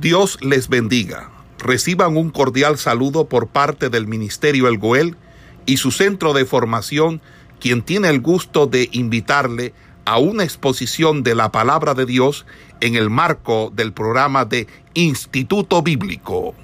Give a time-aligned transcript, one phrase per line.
[0.00, 1.30] Dios les bendiga.
[1.58, 5.16] Reciban un cordial saludo por parte del Ministerio El Goel
[5.64, 7.22] y su centro de formación,
[7.60, 9.72] quien tiene el gusto de invitarle
[10.04, 12.44] a una exposición de la palabra de Dios
[12.80, 16.54] en el marco del programa de Instituto Bíblico.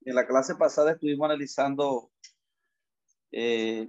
[0.00, 2.10] En la clase pasada estuvimos analizando
[3.30, 3.88] eh,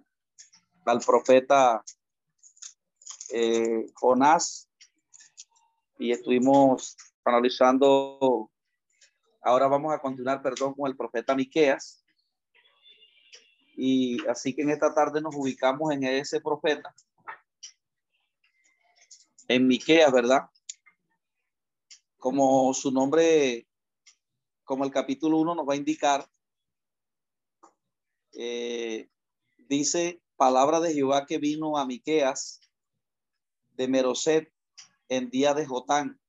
[0.85, 1.83] al profeta
[3.33, 4.69] eh, Jonás
[5.97, 6.95] y estuvimos
[7.25, 8.51] analizando,
[9.41, 12.03] ahora vamos a continuar, perdón, con el profeta Miqueas.
[13.75, 16.93] Y así que en esta tarde nos ubicamos en ese profeta,
[19.47, 20.49] en Miqueas, ¿verdad?
[22.17, 23.67] Como su nombre,
[24.63, 26.29] como el capítulo 1 nos va a indicar,
[28.33, 29.09] eh,
[29.57, 32.61] dice palabra de Jehová que vino a Miqueas
[33.71, 34.51] de Meroset
[35.09, 36.20] en día de Jotán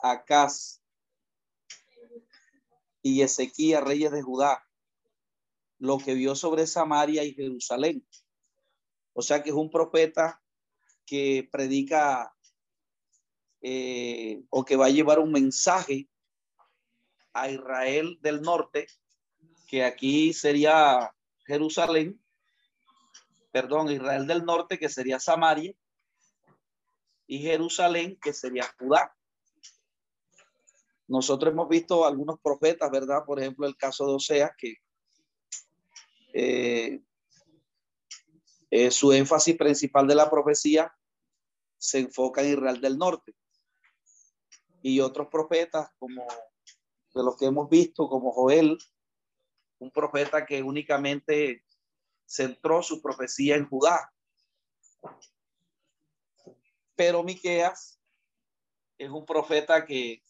[0.00, 0.82] Acaz
[3.02, 4.64] y Ezequiel, reyes de Judá,
[5.78, 8.06] lo que vio sobre Samaria y Jerusalén.
[9.12, 10.42] O sea que es un profeta
[11.04, 12.34] que predica
[13.60, 16.08] eh, o que va a llevar un mensaje
[17.32, 18.86] a Israel del norte,
[19.66, 21.14] que aquí sería
[21.46, 22.22] Jerusalén,
[23.50, 25.74] perdón, Israel del norte, que sería Samaria,
[27.26, 29.17] y Jerusalén, que sería Judá.
[31.08, 33.24] Nosotros hemos visto algunos profetas, ¿verdad?
[33.26, 34.74] Por ejemplo, el caso de Oseas, que
[36.34, 37.00] eh,
[38.70, 40.94] eh, su énfasis principal de la profecía
[41.78, 43.34] se enfoca en Israel del Norte.
[44.82, 46.26] Y otros profetas, como
[47.14, 48.76] de los que hemos visto, como Joel,
[49.78, 51.64] un profeta que únicamente
[52.26, 54.12] centró su profecía en Judá.
[56.94, 57.98] Pero Miqueas
[58.98, 60.22] es un profeta que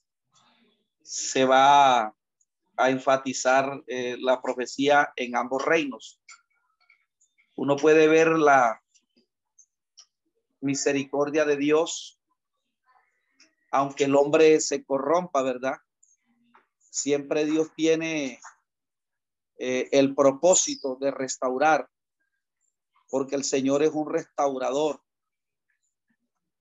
[1.08, 2.14] se va
[2.76, 6.20] a enfatizar eh, la profecía en ambos reinos.
[7.56, 8.82] Uno puede ver la
[10.60, 12.20] misericordia de Dios,
[13.70, 15.78] aunque el hombre se corrompa, ¿verdad?
[16.78, 18.38] Siempre Dios tiene
[19.56, 21.88] eh, el propósito de restaurar,
[23.08, 25.02] porque el Señor es un restaurador.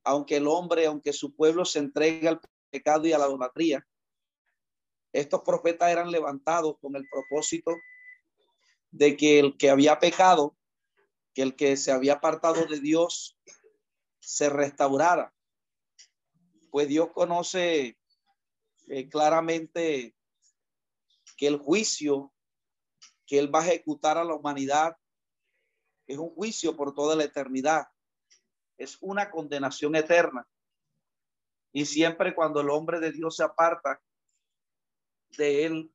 [0.05, 3.85] Aunque el hombre, aunque su pueblo se entregue al pecado y a la idolatría,
[5.19, 7.75] estos profetas eran levantados con el propósito
[8.91, 10.55] de que el que había pecado,
[11.33, 13.37] que el que se había apartado de Dios,
[14.19, 15.33] se restaurara.
[16.69, 17.97] Pues Dios conoce
[18.87, 20.15] eh, claramente
[21.35, 22.31] que el juicio
[23.25, 24.95] que Él va a ejecutar a la humanidad
[26.05, 27.87] es un juicio por toda la eternidad.
[28.77, 30.47] Es una condenación eterna.
[31.73, 34.01] Y siempre cuando el hombre de Dios se aparta,
[35.37, 35.91] de él,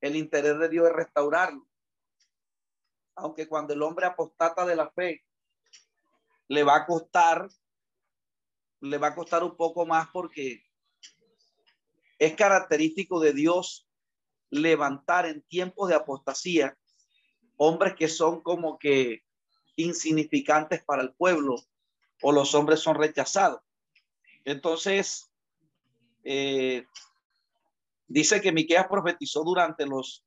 [0.00, 1.66] el interés de Dios es restaurarlo.
[3.14, 5.24] Aunque cuando el hombre apostata de la fe,
[6.48, 7.48] le va a costar,
[8.80, 10.62] le va a costar un poco más porque
[12.18, 13.88] es característico de Dios
[14.50, 16.76] levantar en tiempos de apostasía
[17.56, 19.22] hombres que son como que
[19.76, 21.56] insignificantes para el pueblo
[22.22, 23.60] o los hombres son rechazados.
[24.44, 25.30] Entonces,
[26.24, 26.86] eh,
[28.12, 30.22] Dice que Miqueas profetizó durante los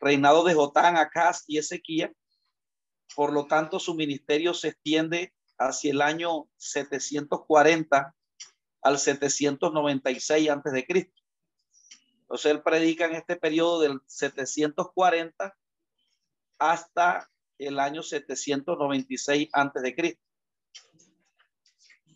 [0.00, 2.12] reinados de Jotán, Acaz y Ezequiel.
[3.14, 8.16] Por lo tanto, su ministerio se extiende hacia el año 740
[8.82, 11.22] al 796 antes de Cristo.
[12.22, 15.56] Entonces él predica en este periodo del 740
[16.58, 20.22] hasta el año 796 antes de Cristo.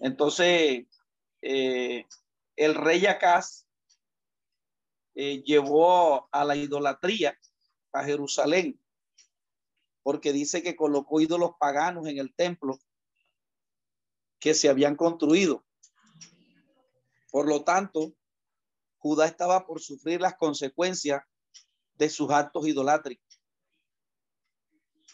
[0.00, 0.86] Entonces,
[1.40, 2.04] eh,
[2.56, 3.64] el rey Acaz
[5.14, 7.38] eh, llevó a la idolatría
[7.92, 8.80] a Jerusalén,
[10.02, 12.78] porque dice que colocó ídolos paganos en el templo
[14.40, 15.64] que se habían construido.
[17.30, 18.14] Por lo tanto,
[18.98, 21.22] Judá estaba por sufrir las consecuencias
[21.94, 23.40] de sus actos idolátricos.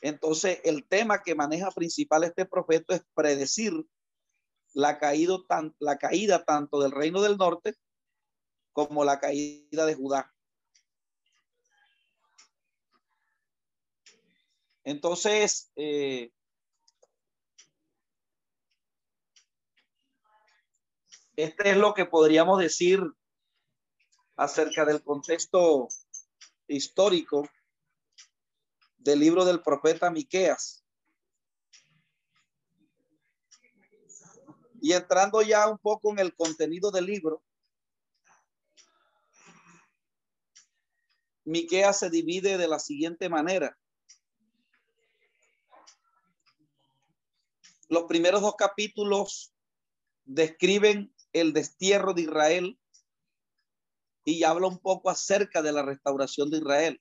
[0.00, 3.72] Entonces, el tema que maneja principal este profeta es predecir
[4.72, 4.98] la
[5.78, 7.74] la caída tanto del reino del norte
[8.72, 10.32] como la caída de Judá.
[14.84, 16.32] Entonces, eh,
[21.36, 23.00] este es lo que podríamos decir
[24.36, 25.88] acerca del contexto
[26.66, 27.48] histórico
[28.96, 30.84] del libro del profeta Miqueas.
[34.82, 37.42] Y entrando ya un poco en el contenido del libro,
[41.44, 43.76] Miquea se divide de la siguiente manera.
[47.88, 49.52] Los primeros dos capítulos
[50.24, 52.78] describen el destierro de Israel
[54.24, 57.00] y habla un poco acerca de la restauración de Israel.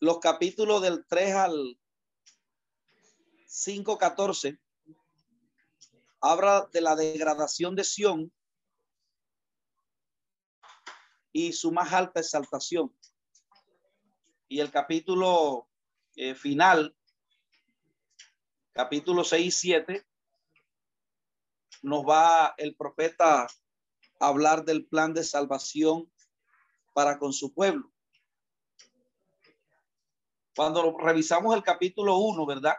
[0.00, 1.78] Los capítulos del 3 al
[3.46, 4.58] 5, 14
[6.20, 8.32] habla de la degradación de Sión
[11.34, 12.96] y su más alta exaltación.
[14.48, 15.68] Y el capítulo
[16.14, 16.96] eh, final,
[18.72, 20.06] capítulo 6 y 7,
[21.82, 23.48] nos va el profeta a
[24.20, 26.08] hablar del plan de salvación
[26.92, 27.92] para con su pueblo.
[30.54, 32.76] Cuando revisamos el capítulo 1, ¿verdad?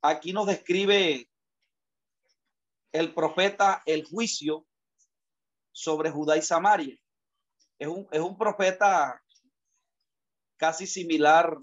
[0.00, 1.28] Aquí nos describe
[2.92, 4.67] el profeta el juicio
[5.78, 6.98] sobre Judá y Samaria.
[7.78, 9.22] Es un, es un profeta
[10.56, 11.56] casi similar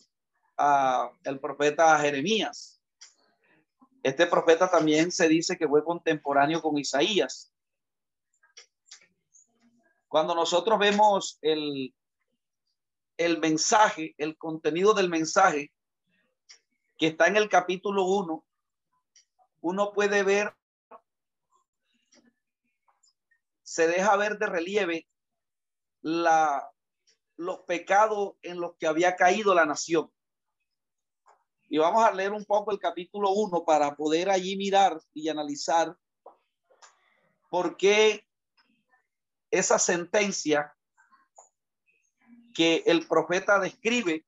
[0.57, 2.81] a el profeta Jeremías.
[4.01, 7.51] Este profeta también se dice que fue contemporáneo con Isaías.
[10.07, 11.93] Cuando nosotros vemos el,
[13.17, 15.73] el mensaje, el contenido del mensaje
[16.97, 18.45] que está en el capítulo 1,
[19.59, 20.55] uno puede ver,
[23.65, 25.07] se deja ver de relieve
[26.01, 26.71] la,
[27.35, 30.09] los pecados en los que había caído la nación.
[31.67, 35.97] Y vamos a leer un poco el capítulo 1 para poder allí mirar y analizar
[37.49, 38.27] por qué
[39.49, 40.71] esa sentencia
[42.53, 44.25] que el profeta describe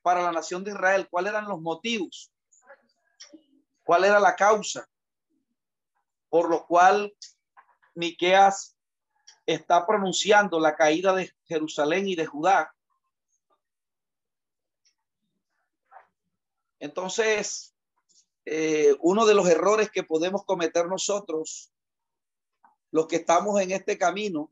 [0.00, 2.32] para la nación de Israel, cuáles eran los motivos,
[3.84, 4.88] cuál era la causa
[6.34, 7.14] por lo cual
[7.94, 8.76] Miqueas
[9.46, 12.74] está pronunciando la caída de Jerusalén y de Judá.
[16.80, 17.76] Entonces,
[18.46, 21.70] eh, uno de los errores que podemos cometer nosotros,
[22.90, 24.50] los que estamos en este camino,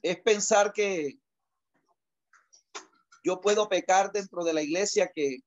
[0.00, 1.18] es pensar que
[3.22, 5.40] yo puedo pecar dentro de la iglesia que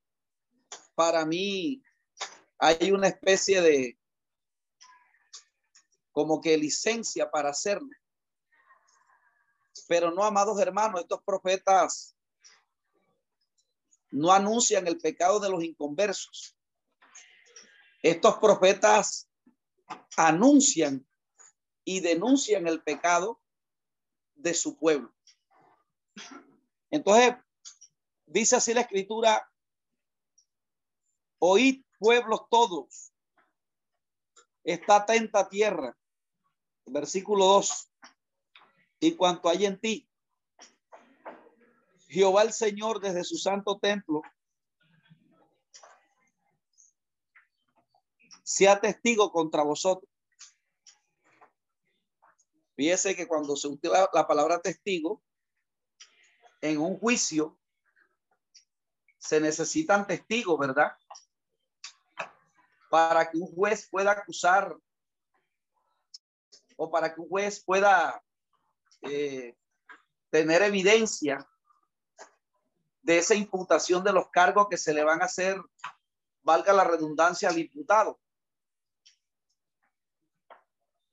[0.94, 1.82] para mí
[2.60, 3.98] hay una especie de
[6.16, 7.90] como que licencia para hacerlo.
[9.86, 12.16] Pero no, amados hermanos, estos profetas
[14.10, 16.56] no anuncian el pecado de los inconversos.
[18.02, 19.28] Estos profetas
[20.16, 21.06] anuncian
[21.84, 23.42] y denuncian el pecado
[24.36, 25.14] de su pueblo.
[26.90, 27.34] Entonces,
[28.24, 29.46] dice así la escritura,
[31.40, 33.12] oíd pueblos todos,
[34.64, 35.94] está atenta tierra.
[36.86, 37.92] Versículo 2.
[39.00, 40.08] Y cuanto hay en ti,
[42.08, 44.22] Jehová el Señor desde su santo templo
[48.42, 50.08] sea testigo contra vosotros.
[52.76, 55.22] Fíjese que cuando se utiliza la palabra testigo,
[56.60, 57.58] en un juicio
[59.18, 60.92] se necesitan testigos, ¿verdad?
[62.88, 64.76] Para que un juez pueda acusar
[66.76, 68.22] o para que un juez pueda
[69.02, 69.56] eh,
[70.30, 71.46] tener evidencia
[73.02, 75.60] de esa imputación de los cargos que se le van a hacer,
[76.42, 78.20] valga la redundancia, al imputado.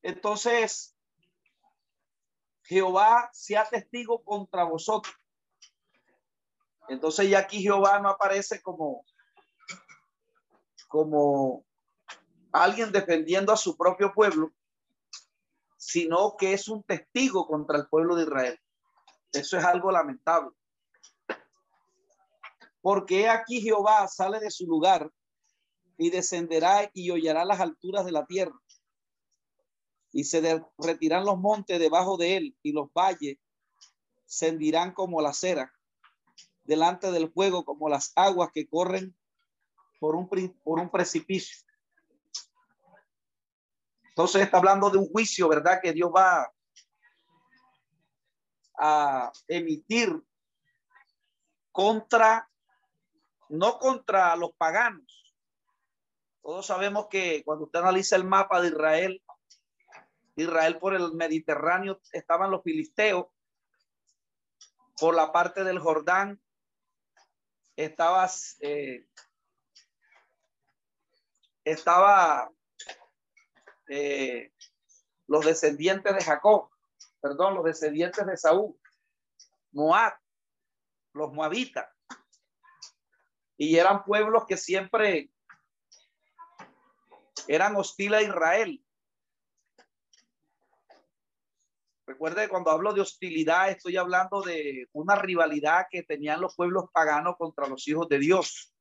[0.01, 0.95] Entonces,
[2.63, 5.15] Jehová sea testigo contra vosotros.
[6.89, 9.05] Entonces ya aquí Jehová no aparece como,
[10.87, 11.65] como
[12.51, 14.51] alguien defendiendo a su propio pueblo,
[15.85, 18.59] sino que es un testigo contra el pueblo de Israel.
[19.31, 20.51] Eso es algo lamentable.
[22.81, 25.11] Porque aquí Jehová sale de su lugar
[25.97, 28.57] y descenderá y hollará las alturas de la tierra.
[30.11, 33.37] Y se retiran los montes debajo de él y los valles
[34.25, 35.73] se hendirán como la cera
[36.63, 39.15] delante del fuego, como las aguas que corren
[39.99, 40.29] por un,
[40.63, 41.57] por un precipicio.
[44.13, 45.79] Entonces está hablando de un juicio, ¿verdad?
[45.81, 46.51] Que Dios va
[48.77, 50.21] a emitir
[51.71, 52.47] contra
[53.49, 55.35] no contra los paganos.
[56.41, 59.23] Todos sabemos que cuando usted analiza el mapa de Israel,
[60.35, 63.27] Israel por el Mediterráneo estaban los filisteos,
[64.99, 66.41] por la parte del Jordán
[67.75, 68.29] estaba,
[68.59, 69.07] eh,
[71.63, 72.51] estaba
[73.87, 74.51] eh,
[75.27, 76.69] los descendientes de Jacob,
[77.21, 78.77] perdón, los descendientes de Saúl,
[79.71, 80.13] Moab,
[81.13, 81.87] los moabitas.
[83.57, 85.31] Y eran pueblos que siempre
[87.47, 88.83] eran hostiles a Israel.
[92.05, 97.37] Recuerde, cuando hablo de hostilidad, estoy hablando de una rivalidad que tenían los pueblos paganos
[97.37, 98.72] contra los hijos de Dios.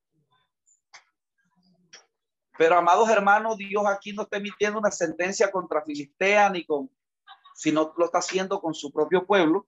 [2.58, 6.90] Pero, amados hermanos, Dios aquí no está emitiendo una sentencia contra Filistea ni con,
[7.54, 9.66] sino lo está haciendo con su propio pueblo.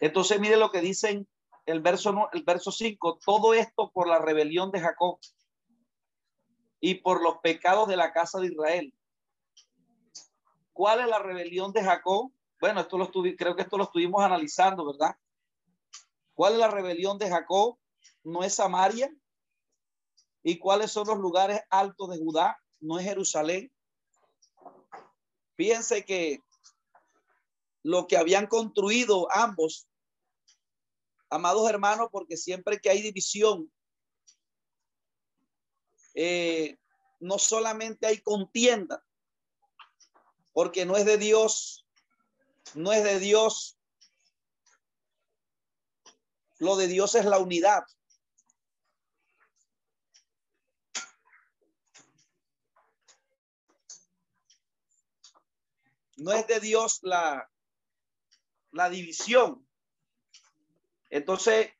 [0.00, 1.26] Entonces, mire lo que dicen
[1.64, 5.18] el verso, el verso 5, todo esto por la rebelión de Jacob
[6.80, 8.94] y por los pecados de la casa de Israel.
[10.72, 12.30] ¿Cuál es la rebelión de Jacob?
[12.60, 15.16] Bueno, esto lo creo que esto lo estuvimos analizando, ¿verdad?
[16.34, 17.78] ¿Cuál es la rebelión de Jacob?
[18.22, 19.10] ¿No es Samaria?
[20.48, 22.56] ¿Y cuáles son los lugares altos de Judá?
[22.78, 23.72] ¿No es Jerusalén?
[25.56, 26.38] Fíjense que
[27.82, 29.88] lo que habían construido ambos,
[31.30, 33.72] amados hermanos, porque siempre que hay división,
[36.14, 36.78] eh,
[37.18, 39.04] no solamente hay contienda,
[40.52, 41.84] porque no es de Dios,
[42.74, 43.76] no es de Dios.
[46.58, 47.82] Lo de Dios es la unidad.
[56.16, 57.48] No es de Dios la,
[58.72, 59.66] la división.
[61.10, 61.70] Entonces,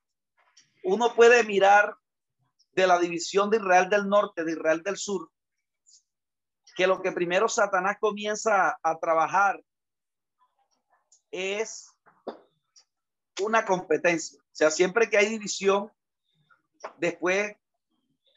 [0.84, 1.96] uno puede mirar
[2.72, 5.30] de la división de Israel del norte, de Israel del sur,
[6.76, 9.62] que lo que primero Satanás comienza a trabajar
[11.30, 11.90] es
[13.42, 14.40] una competencia.
[14.40, 15.90] O sea, siempre que hay división,
[16.98, 17.56] después,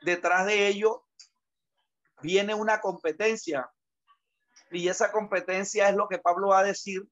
[0.01, 1.05] detrás de ello,
[2.21, 3.69] viene una competencia.
[4.71, 7.07] Y esa competencia es lo que Pablo va a decir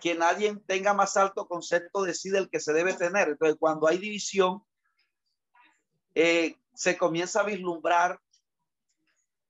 [0.00, 3.28] que nadie tenga más alto concepto de sí del que se debe tener.
[3.28, 4.62] Entonces, cuando hay división,
[6.14, 8.20] eh, se comienza a vislumbrar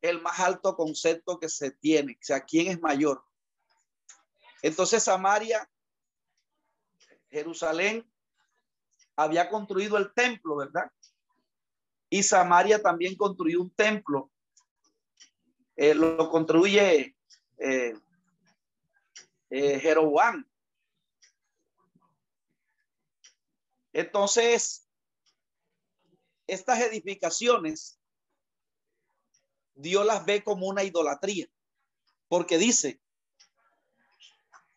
[0.03, 3.25] el más alto concepto que se tiene, o sea, quién es mayor.
[4.63, 5.69] Entonces, Samaria,
[7.31, 8.09] Jerusalén,
[9.17, 10.91] había construido el templo, ¿verdad?
[12.11, 14.31] Y Samaria también construyó un templo.
[15.77, 17.15] Eh, lo, construye
[17.59, 17.95] eh,
[19.51, 20.49] eh, Jeroboam.
[23.93, 24.89] Entonces,
[26.47, 27.99] estas edificaciones,
[29.75, 31.47] Dios las ve como una idolatría,
[32.29, 33.01] porque dice,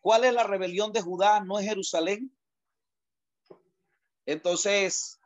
[0.00, 1.40] ¿cuál es la rebelión de Judá?
[1.40, 2.34] ¿No es Jerusalén?
[4.26, 5.18] Entonces,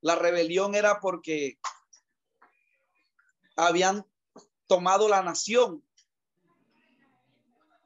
[0.00, 1.58] la rebelión era porque
[3.66, 4.06] habían
[4.66, 5.84] tomado la nación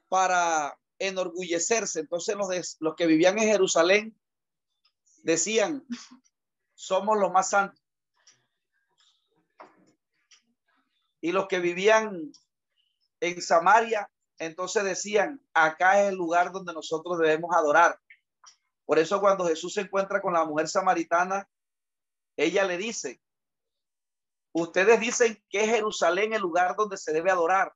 [0.08, 2.00] para enorgullecerse.
[2.00, 4.18] Entonces los, los que vivían en Jerusalén
[5.22, 5.84] decían,
[6.74, 7.80] somos los más santos.
[11.20, 12.32] Y los que vivían
[13.20, 17.98] en Samaria, entonces decían, acá es el lugar donde nosotros debemos adorar.
[18.84, 21.48] Por eso cuando Jesús se encuentra con la mujer samaritana,
[22.36, 23.22] ella le dice,
[24.54, 27.75] ustedes dicen que es Jerusalén el lugar donde se debe adorar,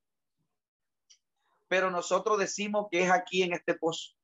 [1.66, 4.14] pero nosotros decimos que es aquí en este pozo.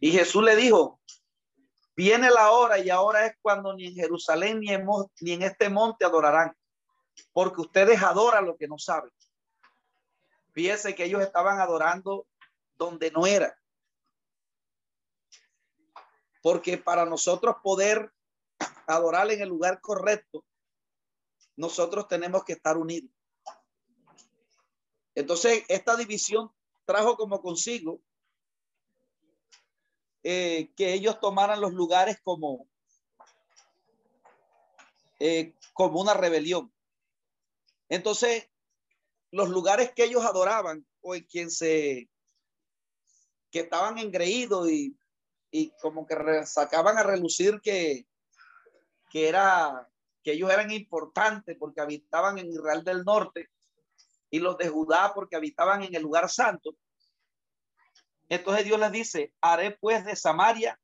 [0.00, 1.00] Y Jesús le dijo,
[1.94, 4.86] viene la hora y ahora es cuando ni en Jerusalén ni en,
[5.20, 6.54] ni en este monte adorarán,
[7.32, 9.12] porque ustedes adoran lo que no saben.
[10.52, 12.26] Fíjense que ellos estaban adorando
[12.76, 13.56] donde no era.
[16.42, 18.10] Porque para nosotros poder
[18.86, 20.44] adorar en el lugar correcto,
[21.60, 23.10] nosotros tenemos que estar unidos.
[25.14, 26.50] Entonces, esta división
[26.86, 28.00] trajo como consigo
[30.22, 32.66] eh, que ellos tomaran los lugares como,
[35.18, 36.72] eh, como una rebelión.
[37.90, 38.48] Entonces,
[39.30, 42.08] los lugares que ellos adoraban o en quien se,
[43.50, 44.96] que estaban engreídos y,
[45.50, 48.06] y como que sacaban a relucir que,
[49.10, 49.90] que era,
[50.22, 53.48] que ellos eran importantes porque habitaban en Israel del Norte,
[54.30, 56.76] y los de Judá porque habitaban en el lugar santo.
[58.28, 60.80] Entonces Dios les dice, haré pues de Samaria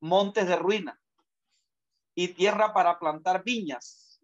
[0.00, 1.00] montes de ruina
[2.14, 4.20] y tierra para plantar viñas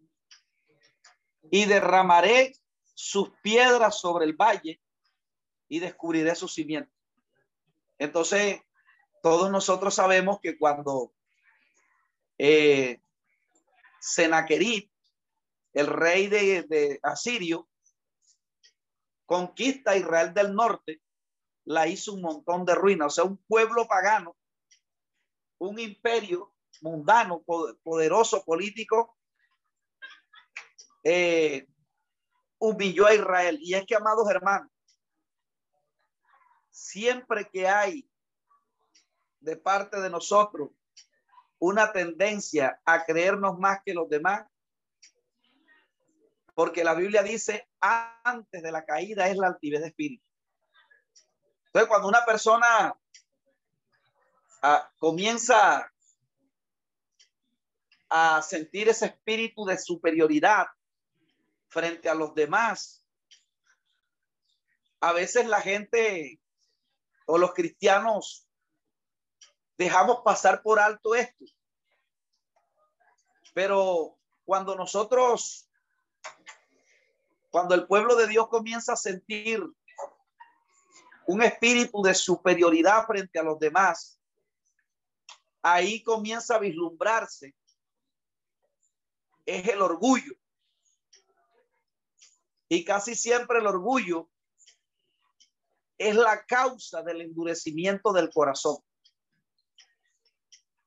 [1.49, 2.53] y derramaré
[2.93, 4.81] sus piedras sobre el valle
[5.69, 6.93] y descubriré sus cimientos.
[7.97, 8.61] Entonces,
[9.23, 11.13] todos nosotros sabemos que cuando
[12.37, 13.00] eh,
[14.01, 14.91] Senaquerit
[15.73, 17.69] el rey de, de Asirio,
[19.25, 21.01] conquista Israel del norte,
[21.63, 23.07] la hizo un montón de ruinas.
[23.07, 24.35] O sea, un pueblo pagano,
[25.59, 27.43] un imperio mundano,
[27.83, 29.17] poderoso, político,
[31.03, 31.67] eh,
[32.57, 33.59] humilló a Israel.
[33.61, 34.71] Y es que, amados hermanos,
[36.69, 38.09] siempre que hay
[39.39, 40.71] de parte de nosotros
[41.61, 44.47] una tendencia a creernos más que los demás,
[46.55, 50.25] porque la Biblia dice, antes de la caída es la altivez de espíritu.
[51.67, 52.97] Entonces, cuando una persona
[54.63, 55.89] ah, comienza
[58.09, 60.65] a sentir ese espíritu de superioridad
[61.67, 63.05] frente a los demás,
[64.99, 66.41] a veces la gente
[67.27, 68.47] o los cristianos
[69.81, 71.43] dejamos pasar por alto esto.
[73.55, 75.67] Pero cuando nosotros,
[77.49, 79.65] cuando el pueblo de Dios comienza a sentir
[81.25, 84.19] un espíritu de superioridad frente a los demás,
[85.63, 87.55] ahí comienza a vislumbrarse,
[89.47, 90.35] es el orgullo.
[92.69, 94.29] Y casi siempre el orgullo
[95.97, 98.77] es la causa del endurecimiento del corazón.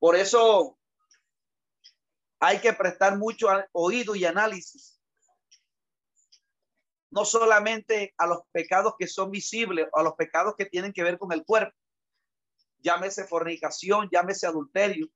[0.04, 0.78] Por eso
[2.38, 5.00] hay que prestar mucho oído y análisis.
[7.08, 11.18] No solamente a los pecados que son visibles, a los pecados que tienen que ver
[11.18, 11.74] con el cuerpo,
[12.80, 15.08] llámese fornicación, llámese adulterio,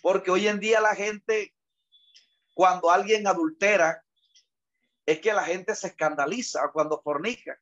[0.00, 1.52] porque hoy en día la gente,
[2.54, 4.04] cuando alguien adultera,
[5.04, 7.60] es que la gente se escandaliza cuando fornica.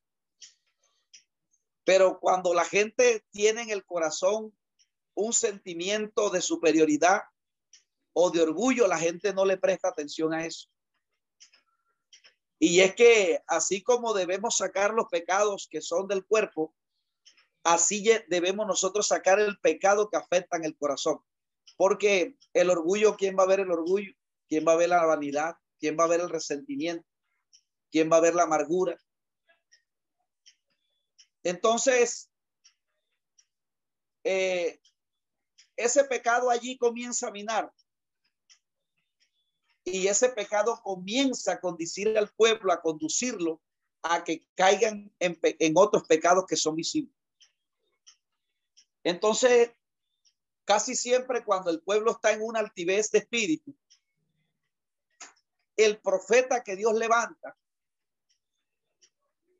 [1.83, 4.53] Pero cuando la gente tiene en el corazón
[5.19, 7.23] un sentimiento de superioridad
[8.13, 10.69] o de orgullo, la gente no le presta atención a eso.
[12.57, 16.73] Y es que así como debemos sacar los pecados que son del cuerpo,
[17.63, 21.19] así debemos nosotros sacar el pecado que afecta en el corazón.
[21.77, 24.13] Porque el orgullo, ¿quién va a ver el orgullo?
[24.47, 25.55] ¿Quién va a ver la vanidad?
[25.79, 27.07] ¿Quién va a ver el resentimiento?
[27.91, 28.97] ¿Quién va a ver la amargura?
[31.43, 32.29] Entonces,
[34.23, 34.79] eh,
[35.79, 37.73] ese pecado allí comienza a minar
[39.85, 43.61] y ese pecado comienza a conducir al pueblo, a conducirlo
[44.01, 47.15] a que caigan en, en otros pecados que son visibles.
[49.03, 49.71] Entonces,
[50.65, 53.73] casi siempre cuando el pueblo está en una altivez de espíritu,
[55.77, 57.57] el profeta que Dios levanta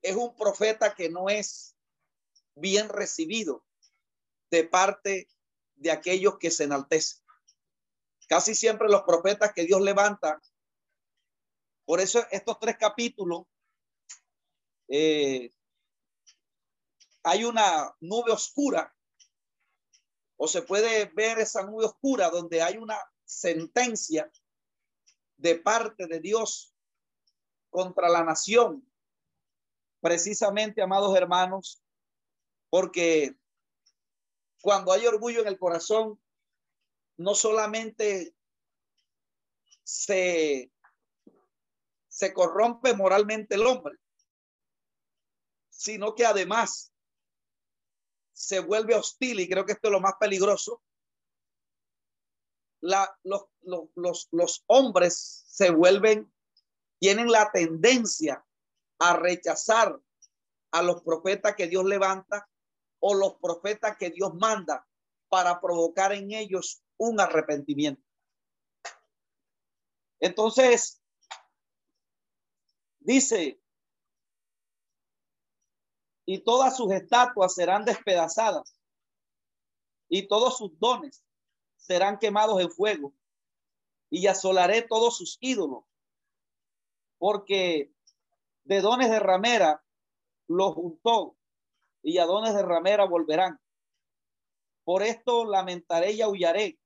[0.01, 1.77] es un profeta que no es
[2.55, 3.65] bien recibido
[4.51, 5.29] de parte
[5.80, 7.20] de aquellos que se enaltecen.
[8.28, 10.39] Casi siempre los profetas que Dios levanta.
[11.86, 13.46] Por eso estos tres capítulos
[14.88, 15.52] eh,
[17.24, 18.94] hay una nube oscura
[20.38, 24.32] o se puede ver esa nube oscura donde hay una sentencia
[25.38, 26.74] de parte de Dios
[27.70, 28.86] contra la nación.
[30.02, 31.82] Precisamente, amados hermanos,
[32.70, 33.38] porque
[34.62, 36.19] cuando hay orgullo en el corazón,
[37.17, 38.36] no solamente
[39.84, 40.72] se,
[42.08, 43.98] se corrompe moralmente el hombre,
[45.69, 46.93] sino que además
[48.34, 50.82] se vuelve hostil y creo que esto es lo más peligroso.
[52.82, 53.45] La, los,
[53.95, 56.32] los, los hombres se vuelven,
[57.00, 58.45] tienen la tendencia
[59.00, 60.00] a rechazar
[60.72, 62.50] a los profetas que Dios levanta
[62.99, 64.88] o los profetas que Dios manda
[65.29, 68.03] para provocar en ellos un arrepentimiento.
[70.19, 71.01] Entonces,
[72.99, 73.62] dice,
[76.25, 78.77] y todas sus estatuas serán despedazadas,
[80.09, 81.23] y todos sus dones
[81.77, 83.13] serán quemados en fuego,
[84.09, 85.85] y asolaré todos sus ídolos,
[87.17, 87.93] porque
[88.63, 89.83] de dones de ramera
[90.47, 91.38] los juntó,
[92.01, 93.59] y a dones de ramera volverán.
[94.83, 96.79] Por esto lamentaré y aullaré,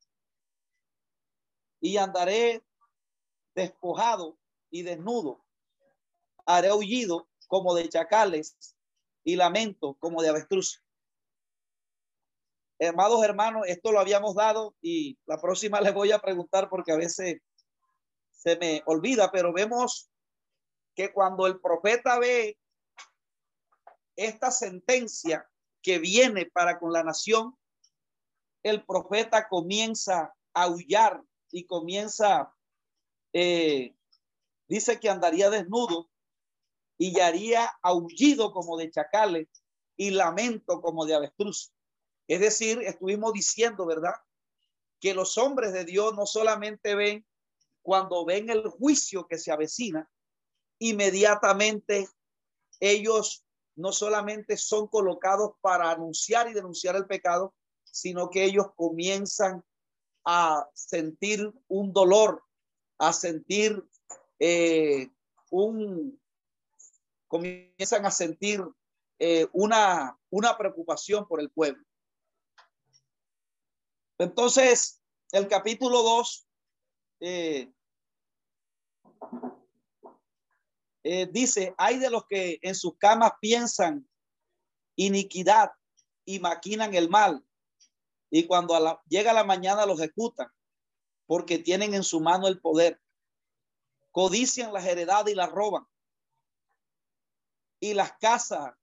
[1.80, 2.64] y andaré
[3.56, 4.38] despojado
[4.70, 5.44] y desnudo.
[6.46, 8.58] Haré aullido como de chacales
[9.24, 10.84] y lamento como de avestruz.
[12.80, 16.98] Amados hermanos, esto lo habíamos dado y la próxima les voy a preguntar porque a
[16.98, 17.42] veces
[18.32, 20.10] se me olvida, pero vemos
[20.96, 22.58] que cuando el profeta ve
[24.16, 25.50] esta sentencia
[25.82, 27.58] que viene para con la nación,
[28.64, 31.22] el profeta comienza a aullar
[31.52, 32.54] y comienza
[33.34, 33.96] eh,
[34.68, 36.10] dice que andaría desnudo
[36.98, 39.48] y haría aullido como de chacales
[39.98, 41.74] y lamento como de avestruz.
[42.28, 44.14] Es decir, estuvimos diciendo, ¿verdad?
[45.00, 47.26] Que los hombres de Dios no solamente ven
[47.82, 50.10] cuando ven el juicio que se avecina,
[50.80, 52.08] inmediatamente
[52.80, 53.44] ellos
[53.76, 59.64] no solamente son colocados para anunciar y denunciar el pecado, sino que ellos comienzan
[60.26, 62.44] a sentir un dolor,
[62.98, 63.84] a sentir
[64.40, 65.10] eh,
[65.50, 66.20] un,
[67.28, 68.64] comienzan a sentir
[69.20, 71.84] eh, una, una preocupación por el pueblo.
[74.18, 76.48] Entonces, el capítulo 2
[77.22, 77.72] eh,
[81.04, 84.08] eh, dice, hay de los que en sus camas piensan
[84.96, 85.72] iniquidad
[86.26, 87.46] y maquinan el mal,
[88.30, 90.48] y cuando llega la mañana los ejecutan,
[91.26, 93.00] porque tienen en su mano el poder.
[94.12, 95.86] Codician las heredades y las roban,
[97.80, 98.74] y las casas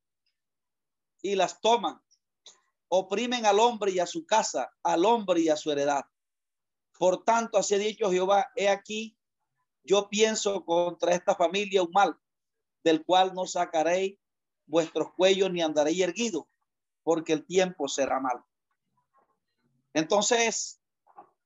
[1.23, 2.01] y las toman.
[2.89, 6.05] Oprimen al hombre y a su casa, al hombre y a su heredad.
[6.99, 9.17] Por tanto, así ha dicho Jehová, he aquí,
[9.85, 12.19] yo pienso contra esta familia un mal,
[12.85, 14.19] del cual no sacaréis
[14.67, 16.45] vuestros cuellos ni andaréis erguidos,
[17.03, 18.43] porque el tiempo será mal.
[19.93, 20.81] Entonces,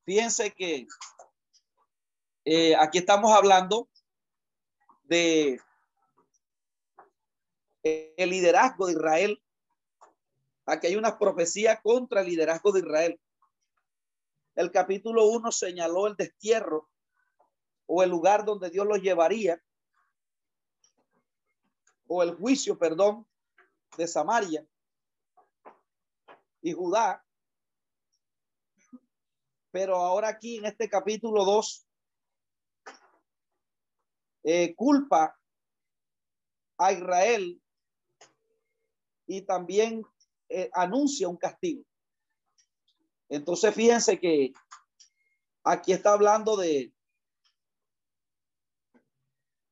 [0.04, 0.86] fíjense que
[2.44, 3.88] eh, aquí estamos hablando
[5.04, 5.60] de
[7.82, 9.42] el liderazgo de Israel.
[10.66, 13.20] Aquí hay una profecía contra el liderazgo de Israel.
[14.54, 16.88] El capítulo 1 señaló el destierro
[17.86, 19.62] o el lugar donde Dios los llevaría,
[22.06, 23.26] o el juicio, perdón,
[23.96, 24.66] de Samaria
[26.62, 27.24] y Judá.
[29.70, 31.86] Pero ahora aquí en este capítulo 2,
[34.44, 35.38] eh, culpa
[36.78, 37.60] a Israel
[39.26, 40.04] y también
[40.48, 41.82] eh, anuncia un castigo.
[43.28, 44.52] Entonces, fíjense que
[45.64, 46.93] aquí está hablando de,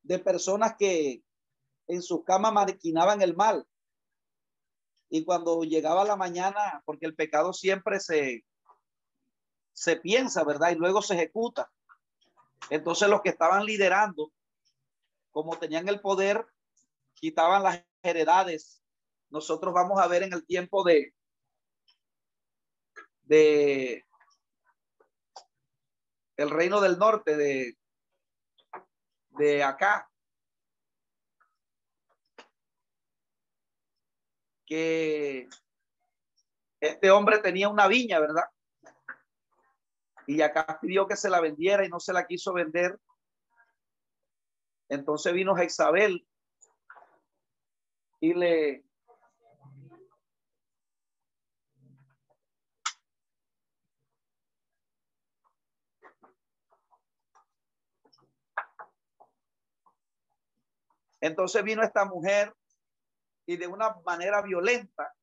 [0.03, 1.23] de personas que
[1.87, 3.67] en sus camas maquinaban el mal.
[5.09, 8.45] Y cuando llegaba la mañana, porque el pecado siempre se,
[9.73, 10.71] se piensa, ¿verdad?
[10.71, 11.71] Y luego se ejecuta.
[12.71, 14.33] Entonces los que estaban liderando,
[15.31, 16.47] como tenían el poder,
[17.15, 18.83] quitaban las heredades.
[19.31, 21.15] Nosotros vamos a ver en el tiempo de,
[23.23, 24.05] de
[26.37, 27.77] el reino del norte, de
[29.39, 30.09] de acá,
[34.67, 35.49] que
[36.81, 38.45] este hombre tenía una viña, ¿verdad?
[40.27, 42.99] Y acá pidió que se la vendiera y no se la quiso vender.
[44.89, 46.27] Entonces vino Jezabel
[48.21, 48.85] y le
[61.23, 62.53] Entonces vino esta mujer
[63.47, 65.15] y de una manera violenta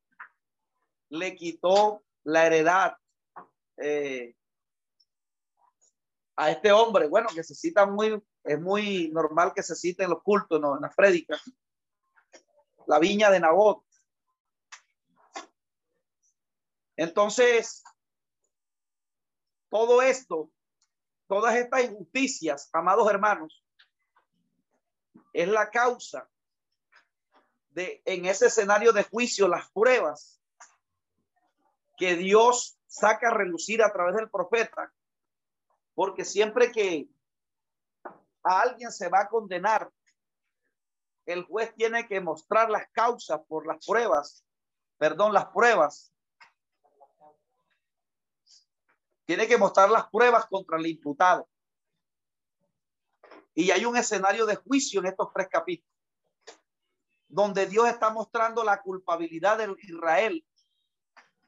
[1.10, 2.96] le quitó la heredad
[3.76, 4.34] eh,
[6.38, 7.10] a este hombre.
[7.10, 10.78] Bueno, que se cita muy, es muy normal que se cite en los cultos, ¿no?
[10.78, 11.42] en las prédicas.
[12.88, 13.84] La viña de Nabot.
[16.96, 17.84] Entonces,
[19.70, 20.50] todo esto,
[21.28, 23.66] todas estas injusticias, amados hermanos,
[25.34, 26.30] es la causa
[27.70, 30.42] de en ese escenario de juicio las pruebas
[31.98, 34.92] que Dios saca a relucir a través del profeta,
[35.94, 37.10] porque siempre que
[38.44, 39.92] a alguien se va a condenar,
[41.26, 44.44] el juez tiene que mostrar las causas por las pruebas,
[44.98, 46.12] perdón, las pruebas.
[49.26, 51.48] Tiene que mostrar las pruebas contra el imputado.
[53.60, 55.94] Y hay un escenario de juicio en estos tres capítulos,
[57.28, 60.48] donde Dios está mostrando la culpabilidad de Israel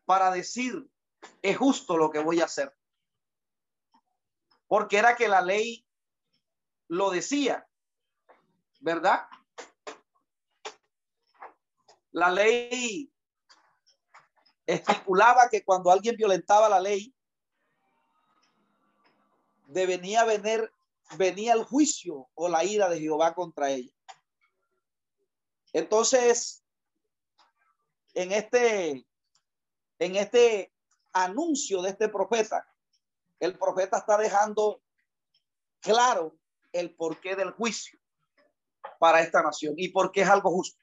[0.04, 0.86] para decir,
[1.42, 2.76] es justo lo que voy a hacer.
[4.68, 5.88] Porque era que la ley
[6.90, 7.66] lo decía,
[8.82, 9.26] ¿verdad?
[12.12, 13.10] La ley
[14.66, 17.16] estipulaba que cuando alguien violentaba la ley,
[19.68, 20.70] debería venir
[21.18, 23.92] venía el juicio o la ira de Jehová contra ella.
[25.74, 26.64] Entonces,
[28.14, 29.06] en este,
[30.00, 30.74] en este
[31.14, 32.68] anuncio de este profeta,
[33.40, 34.82] el profeta está dejando
[35.80, 36.38] claro
[36.74, 38.00] el porqué del juicio
[39.00, 40.80] para esta nación y por qué es algo justo.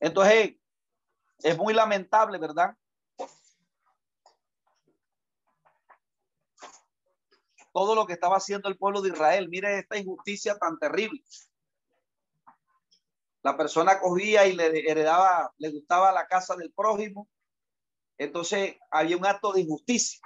[0.00, 0.56] Entonces,
[1.38, 2.76] es muy lamentable, ¿verdad?
[7.72, 9.48] Todo lo que estaba haciendo el pueblo de Israel.
[9.48, 11.22] Mire esta injusticia tan terrible.
[13.42, 17.28] La persona cogía y le heredaba, le gustaba la casa del prójimo.
[18.18, 20.20] Entonces había un acto de injusticia.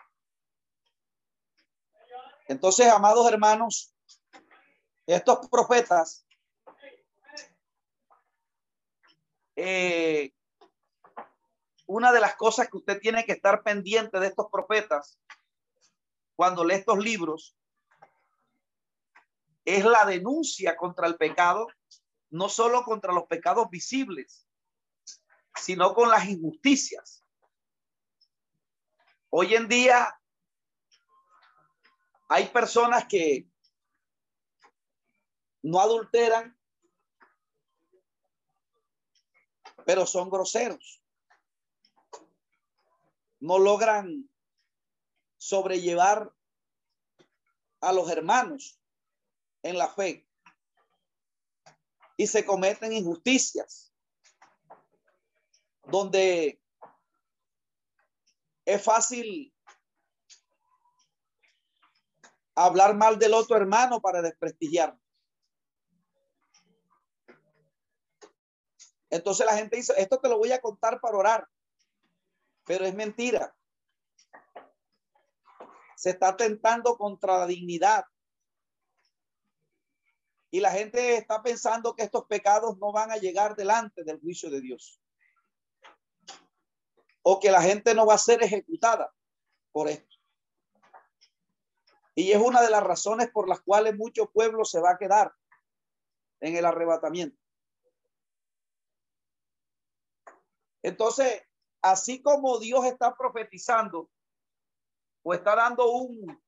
[2.48, 3.94] Entonces, amados hermanos,
[5.06, 6.26] estos profetas
[9.56, 10.32] eh,
[11.86, 15.18] una de las cosas que usted tiene que estar pendiente de estos profetas
[16.36, 17.56] cuando lee estos libros
[19.64, 21.66] es la denuncia contra el pecado,
[22.30, 24.46] no solo contra los pecados visibles,
[25.56, 27.24] sino con las injusticias.
[29.30, 30.20] Hoy en día
[32.28, 33.48] hay personas que
[35.62, 36.56] no adulteran,
[39.84, 41.02] pero son groseros.
[43.40, 44.28] No logran
[45.46, 46.32] sobrellevar
[47.80, 48.80] a los hermanos
[49.62, 50.26] en la fe
[52.16, 53.94] y se cometen injusticias
[55.84, 56.60] donde
[58.64, 59.54] es fácil
[62.56, 64.98] hablar mal del otro hermano para desprestigiar.
[69.10, 71.48] Entonces la gente dice, esto te lo voy a contar para orar,
[72.64, 73.54] pero es mentira.
[75.96, 78.04] Se está atentando contra la dignidad.
[80.52, 84.50] Y la gente está pensando que estos pecados no van a llegar delante del juicio
[84.50, 85.00] de Dios.
[87.22, 89.12] O que la gente no va a ser ejecutada
[89.72, 90.14] por esto.
[92.14, 95.34] Y es una de las razones por las cuales mucho pueblo se va a quedar
[96.40, 97.36] en el arrebatamiento.
[100.82, 101.42] Entonces,
[101.82, 104.08] así como Dios está profetizando
[105.28, 106.40] o está dando un,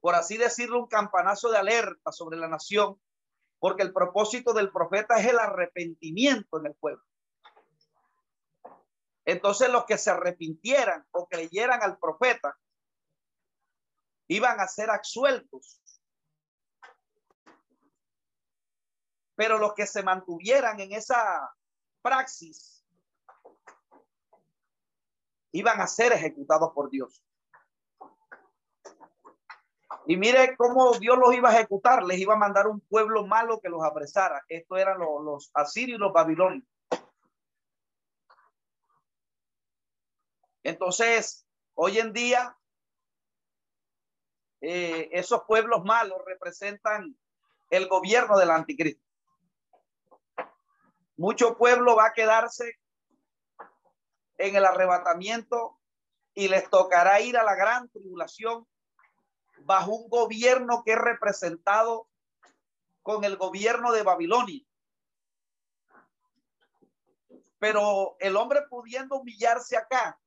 [0.00, 3.00] por así decirlo, un campanazo de alerta sobre la nación,
[3.60, 7.04] porque el propósito del profeta es el arrepentimiento en el pueblo.
[9.24, 12.58] Entonces los que se arrepintieran o creyeran al profeta
[14.26, 15.80] iban a ser absueltos.
[19.36, 21.54] Pero los que se mantuvieran en esa
[22.02, 22.75] praxis
[25.56, 27.24] iban a ser ejecutados por Dios.
[30.06, 32.04] Y mire cómo Dios los iba a ejecutar.
[32.04, 34.44] Les iba a mandar un pueblo malo que los apresara.
[34.48, 36.64] Esto eran los, los asirios y los babilonios.
[40.62, 42.56] Entonces, hoy en día,
[44.60, 47.16] eh, esos pueblos malos representan
[47.70, 49.02] el gobierno del anticristo.
[51.16, 52.78] Mucho pueblo va a quedarse
[54.38, 55.78] en el arrebatamiento
[56.34, 58.66] y les tocará ir a la gran tribulación
[59.60, 62.08] bajo un gobierno que es representado
[63.02, 64.64] con el gobierno de Babilonia.
[67.58, 70.20] Pero el hombre pudiendo humillarse acá,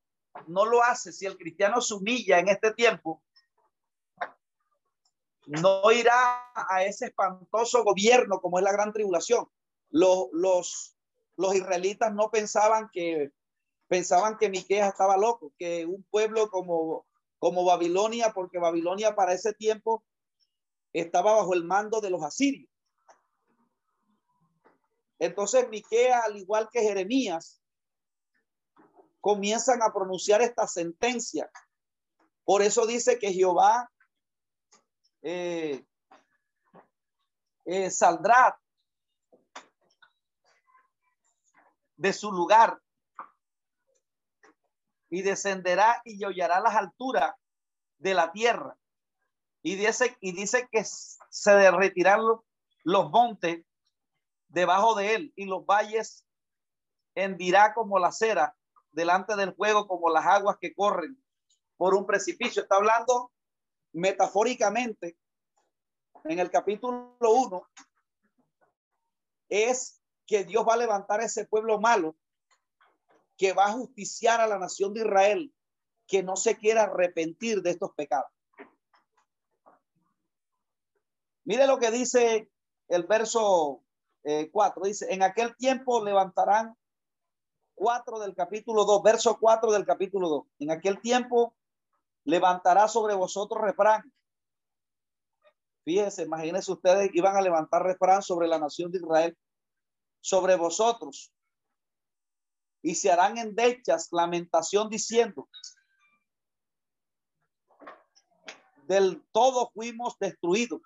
[0.48, 3.22] no lo hace, si el cristiano se humilla en este tiempo,
[5.46, 9.50] no irá a ese espantoso gobierno como es la gran tribulación.
[9.90, 10.96] Los, los,
[11.38, 13.32] los israelitas no pensaban que
[13.90, 17.06] pensaban que Miqueas estaba loco, que un pueblo como,
[17.40, 20.06] como Babilonia, porque Babilonia para ese tiempo
[20.94, 22.70] estaba bajo el mando de los asirios.
[25.18, 27.62] Entonces Miqueas, al igual que Jeremías,
[29.20, 31.52] comienzan a pronunciar esta sentencia.
[32.46, 33.92] Por eso dice que Jehová
[35.24, 35.84] eh,
[37.66, 38.58] eh, saldrá
[41.98, 42.80] de su lugar
[45.10, 47.34] y descenderá y hollará las alturas
[47.98, 48.78] de la tierra.
[49.62, 52.42] Y dice, y dice que se derretirán los,
[52.84, 53.66] los montes
[54.48, 56.26] debajo de él y los valles
[57.16, 58.56] hendirá como la cera
[58.92, 61.22] delante del fuego como las aguas que corren
[61.78, 62.62] por un precipicio.
[62.62, 63.32] Está hablando
[63.92, 65.18] metafóricamente
[66.26, 67.70] en el capítulo 1
[69.50, 72.16] es que Dios va a levantar ese pueblo malo
[73.40, 75.54] que va a justiciar a la nación de Israel
[76.06, 78.30] que no se quiera arrepentir de estos pecados.
[81.46, 82.52] Mire lo que dice
[82.90, 83.82] el verso
[84.52, 84.84] 4.
[84.84, 86.76] Eh, dice, en aquel tiempo levantarán
[87.76, 90.46] 4 del capítulo 2, verso 4 del capítulo 2.
[90.60, 91.56] En aquel tiempo
[92.26, 94.12] levantará sobre vosotros refrán.
[95.86, 99.38] Fíjense, imagínense ustedes iban a levantar refrán sobre la nación de Israel,
[100.20, 101.32] sobre vosotros.
[102.82, 105.50] Y se harán endechas lamentación diciendo,
[108.88, 110.82] del todo fuimos destruidos.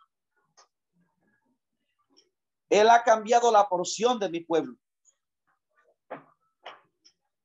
[2.69, 4.75] Él ha cambiado la porción de mi pueblo.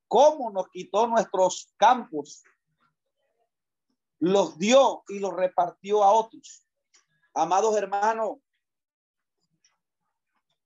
[0.09, 2.43] ¿Cómo nos quitó nuestros campos?
[4.19, 6.67] Los dio y los repartió a otros.
[7.35, 8.39] Amados hermanos,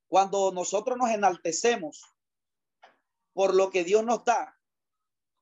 [0.08, 2.11] cuando nosotros nos enaltecemos
[3.32, 4.58] por lo que Dios nos da,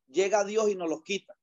[0.09, 1.37] llega Dios y nos los quita.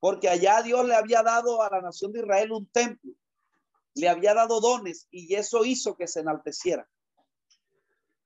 [0.00, 3.12] Porque allá Dios le había dado a la nación de Israel un templo,
[3.94, 6.88] le había dado dones y eso hizo que se enalteciera.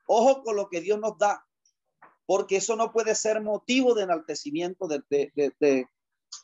[0.06, 1.46] Ojo con lo que Dios nos da,
[2.26, 5.86] porque eso no puede ser motivo de enaltecimiento de, de,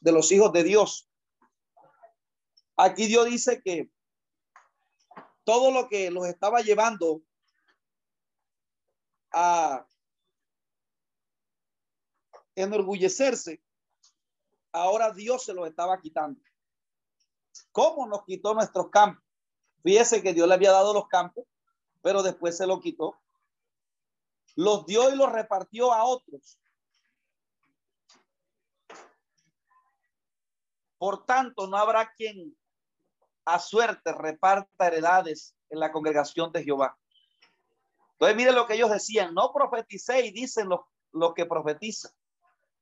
[0.01, 1.09] de los hijos de Dios.
[2.77, 3.90] Aquí Dios dice que
[5.44, 7.22] todo lo que los estaba llevando
[9.33, 9.87] a
[12.57, 13.62] enorgullecerse,
[14.73, 16.40] ahora Dios se lo estaba quitando.
[17.71, 19.23] ¿Cómo nos quitó nuestros campos?
[19.83, 21.45] Fíjese que Dios le había dado los campos,
[22.03, 23.16] pero después se lo quitó.
[24.57, 26.59] Los dio y los repartió a otros.
[30.99, 32.57] Por tanto, no habrá quien
[33.45, 36.99] a suerte reparta heredades en la congregación de Jehová.
[38.12, 40.81] Entonces, mire lo que ellos decían, no profeticéis, dicen los,
[41.12, 42.11] los que profetizan.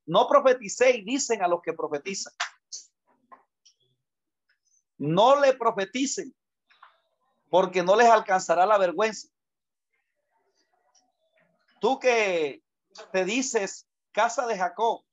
[0.05, 2.33] No profeticéis, dicen a los que profetizan.
[4.97, 6.33] No le profeticen,
[7.49, 9.27] porque no les alcanzará la vergüenza.
[11.79, 12.63] Tú que
[13.11, 15.03] te dices, casa de Jacob,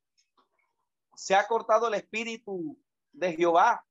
[1.14, 2.78] se ha cortado el espíritu
[3.12, 3.84] de Jehová.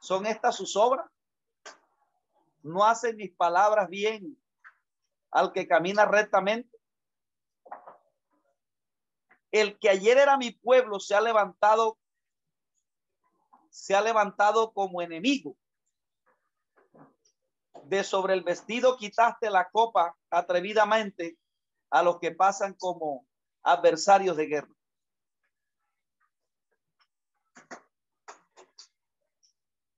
[0.00, 1.06] ¿Son estas sus obras?
[2.62, 4.36] ¿No hacen mis palabras bien
[5.30, 6.76] al que camina rectamente?
[9.52, 11.98] El que ayer era mi pueblo se ha levantado,
[13.68, 15.56] se ha levantado como enemigo.
[17.84, 21.36] De sobre el vestido quitaste la copa atrevidamente
[21.90, 23.26] a los que pasan como
[23.62, 24.74] adversarios de guerra.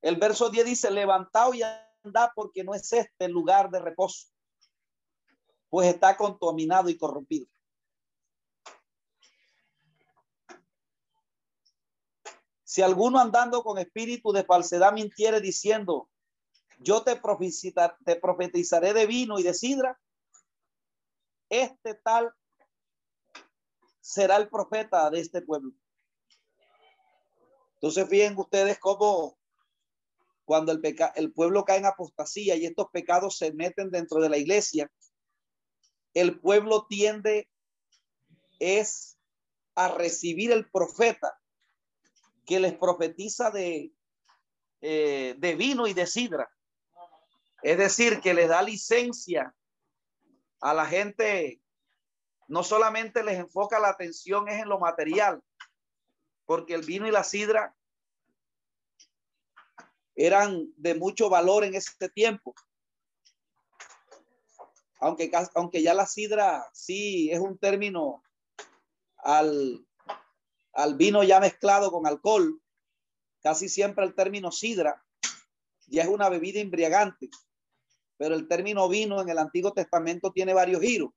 [0.03, 4.29] El verso 10 dice, levantado y anda porque no es este el lugar de reposo,
[5.71, 7.54] pues está contaminado y corrompido.
[12.75, 16.11] Si alguno andando con espíritu de falsedad mintiere diciendo,
[16.81, 17.21] yo te,
[18.05, 19.97] te profetizaré de vino y de sidra,
[21.49, 22.35] este tal
[24.01, 25.71] será el profeta de este pueblo.
[27.75, 29.39] Entonces, fíjense ustedes cómo
[30.45, 30.83] cuando el,
[31.15, 34.91] el pueblo cae en apostasía y estos pecados se meten dentro de la iglesia,
[36.13, 37.49] el pueblo tiende
[38.59, 39.17] es
[39.77, 41.39] a recibir el profeta
[42.47, 43.93] que les profetiza de,
[44.81, 46.49] eh, de vino y de sidra.
[47.63, 49.55] Es decir, que les da licencia
[50.61, 51.61] a la gente,
[52.49, 55.43] no solamente les enfoca la atención es en lo material,
[56.45, 57.75] porque el vino y la sidra
[60.15, 62.55] eran de mucho valor en ese tiempo.
[65.01, 68.23] Aunque, aunque ya la sidra sí es un término
[69.19, 69.85] al,
[70.75, 72.61] al vino ya mezclado con alcohol,
[73.43, 75.05] casi siempre el término sidra
[75.87, 77.29] ya es una bebida embriagante,
[78.17, 81.11] pero el término vino en el Antiguo Testamento tiene varios giros.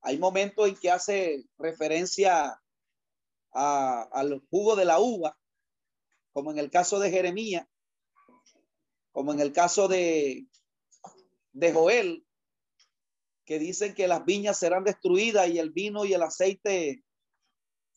[0.00, 2.60] Hay momentos en que hace referencia
[3.52, 5.38] al jugo de la uva,
[6.32, 7.66] como en el caso de Jeremías,
[9.12, 10.46] como en el caso de,
[11.52, 12.26] de Joel,
[13.44, 17.03] que dicen que las viñas serán destruidas y el vino y el aceite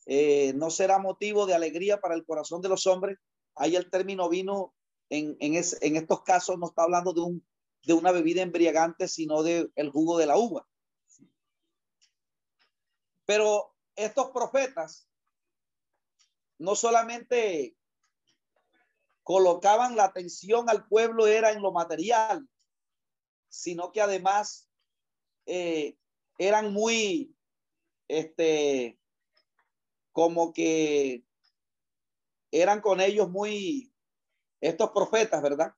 [0.09, 3.19] eh, no será motivo de alegría para el corazón de los hombres.
[3.55, 4.73] Ahí el término vino
[5.09, 7.45] en, en, estos casos no está hablando de, un,
[7.83, 10.65] de una bebida embriagante, sino de el jugo de la uva.
[13.25, 15.09] Pero estos profetas
[16.57, 17.75] no solamente
[19.23, 22.47] colocaban la atención al pueblo era en lo material,
[23.49, 24.69] sino que además
[25.45, 25.97] eh,
[26.37, 27.35] eran muy,
[28.07, 28.97] este,
[30.17, 31.23] como que
[32.49, 33.93] eran con ellos muy,
[34.59, 35.75] estos profetas, ¿verdad?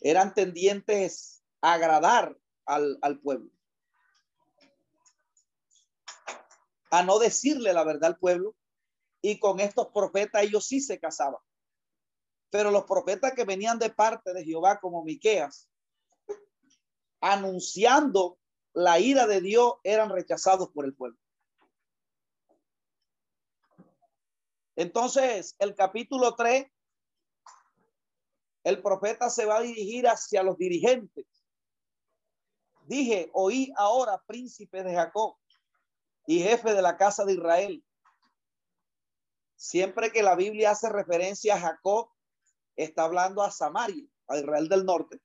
[0.00, 3.50] Eran tendientes a agradar al, al pueblo.
[6.92, 8.54] a no decirle la verdad al pueblo
[9.20, 11.40] y con estos profetas ellos sí se casaban.
[12.50, 15.68] Pero los profetas que venían de parte de Jehová como Miqueas
[17.20, 18.38] anunciando
[18.74, 21.18] la ira de Dios eran rechazados por el pueblo.
[24.82, 26.66] Entonces, el capítulo 3
[28.64, 31.26] el profeta se va a dirigir hacia los dirigentes.
[32.86, 35.36] Dije, oí ahora príncipe de Jacob
[36.26, 37.84] y jefe de la casa de Israel.
[39.54, 42.10] Siempre que la Biblia hace referencia a Jacob,
[42.74, 45.20] está hablando a Samaria, a Israel del norte.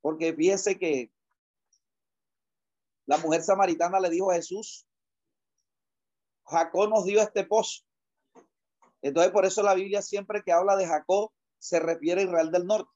[0.00, 1.12] Porque fíjense que
[3.06, 4.86] la mujer samaritana le dijo a Jesús,
[6.44, 7.82] Jacob nos dio este pozo.
[9.04, 12.64] Entonces, por eso la Biblia siempre que habla de Jacob se refiere a Israel del
[12.64, 12.90] norte.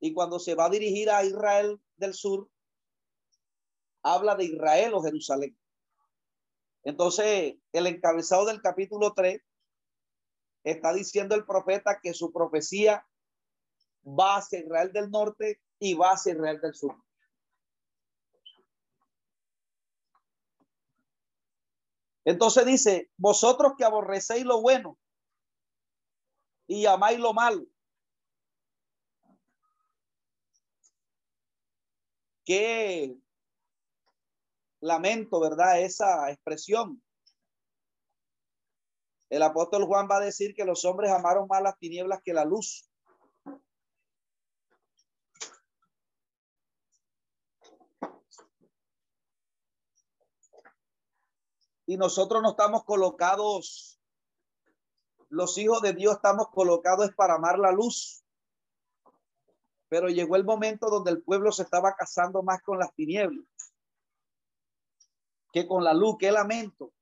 [0.00, 2.50] Y cuando se va a dirigir a Israel del sur,
[4.02, 5.58] habla de Israel o Jerusalén.
[6.82, 9.40] Entonces, el encabezado del capítulo 3
[10.62, 13.06] está diciendo el profeta que su profecía
[14.04, 16.94] va hacia Israel del norte y va hacia Israel del sur.
[22.28, 24.98] Entonces dice, vosotros que aborrecéis lo bueno
[26.66, 27.64] y amáis lo malo.
[32.44, 33.16] Qué
[34.80, 35.80] lamento, ¿verdad?
[35.80, 37.02] Esa expresión.
[39.30, 42.44] El apóstol Juan va a decir que los hombres amaron más las tinieblas que la
[42.44, 42.87] luz.
[51.88, 53.98] Y nosotros no estamos colocados
[55.30, 58.22] los hijos de Dios estamos colocados para amar la luz.
[59.88, 63.46] Pero llegó el momento donde el pueblo se estaba casando más con las tinieblas
[65.50, 66.16] que con la luz.
[66.18, 66.92] Qué lamento.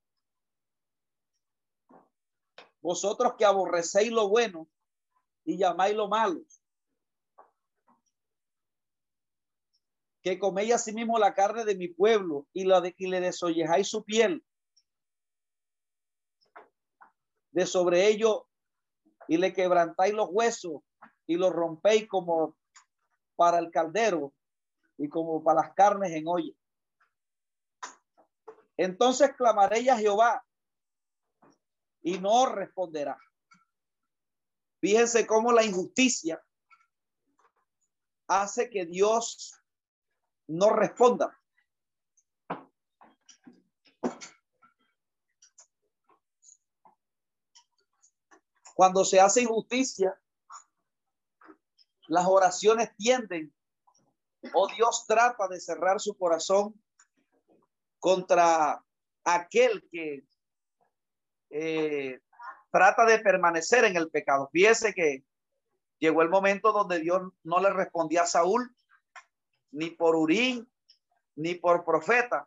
[2.81, 4.69] Vosotros que aborrecéis lo bueno
[5.45, 6.43] y llamáis lo malo.
[10.23, 14.05] Que coméis asimismo la carne de mi pueblo y, la de, y le desollejáis su
[14.05, 14.45] piel
[17.57, 18.47] de sobre ello
[19.29, 20.83] y le quebrantáis los huesos
[21.27, 22.55] y los rompéis como
[23.35, 24.35] para el caldero
[24.99, 26.53] y como para las carnes en olla.
[28.77, 30.45] Entonces clamaré a Jehová
[32.03, 33.19] y no responderá.
[34.83, 36.39] Fíjense cómo la injusticia
[38.29, 39.55] hace que Dios
[40.47, 41.41] no responda.
[48.77, 50.21] Cuando se hace injusticia,
[52.09, 53.51] las oraciones tienden
[54.53, 56.79] o Dios trata de cerrar su corazón
[57.99, 58.85] contra
[59.25, 60.27] aquel que
[61.49, 62.21] eh,
[62.71, 64.51] trata de permanecer en el pecado.
[64.53, 65.25] Fíjese que
[65.99, 68.77] llegó el momento donde Dios no le respondía a Saúl,
[69.71, 70.71] ni por Urín,
[71.35, 72.47] ni por profeta.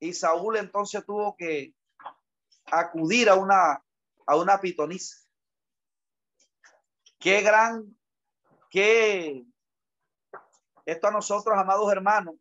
[0.00, 1.72] Y Saúl entonces tuvo que
[2.66, 3.80] acudir a una
[4.26, 5.16] a una pitonisa.
[7.18, 7.96] Qué gran,
[8.70, 9.44] qué
[10.84, 12.34] esto a nosotros, amados hermanos,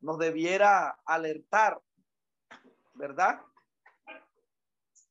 [0.00, 1.80] nos debiera alertar,
[2.94, 3.40] ¿verdad?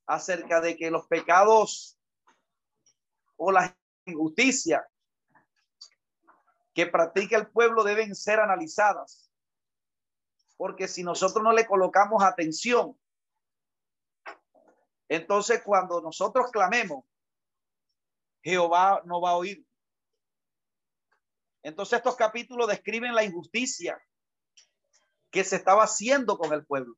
[0.05, 1.97] Acerca de que los pecados
[3.37, 4.87] o la injusticia
[6.73, 9.31] que practica el pueblo deben ser analizadas.
[10.57, 12.97] Porque si nosotros no le colocamos atención,
[15.09, 17.05] entonces, cuando nosotros clamemos,
[18.41, 19.65] Jehová no va a oír.
[21.63, 24.01] Entonces, estos capítulos describen la injusticia
[25.31, 26.95] que se estaba haciendo con el pueblo.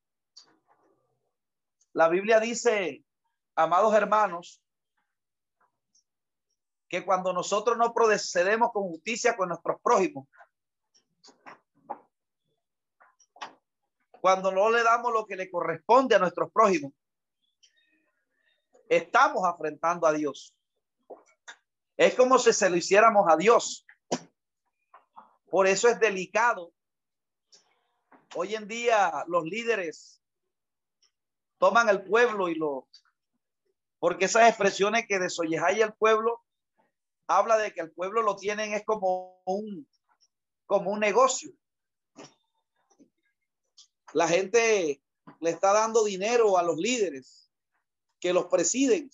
[1.94, 3.04] La Biblia dice,
[3.56, 4.62] amados hermanos,
[6.88, 10.28] que cuando nosotros no procedemos con justicia con nuestros prójimos,
[14.22, 16.94] cuando no le damos lo que le corresponde a nuestros prójimos,
[18.90, 20.56] estamos afrentando a Dios.
[21.96, 23.86] Es como si se lo hiciéramos a Dios.
[25.50, 26.74] Por eso es delicado.
[28.36, 30.22] Hoy en día los líderes
[31.58, 32.88] toman el pueblo y lo...
[34.00, 36.42] Porque esas expresiones que desollejáis el pueblo,
[37.28, 39.88] habla de que el pueblo lo tienen es como un,
[40.66, 41.52] como un negocio.
[44.14, 45.04] La gente
[45.42, 47.49] le está dando dinero a los líderes
[48.20, 49.10] que los presiden.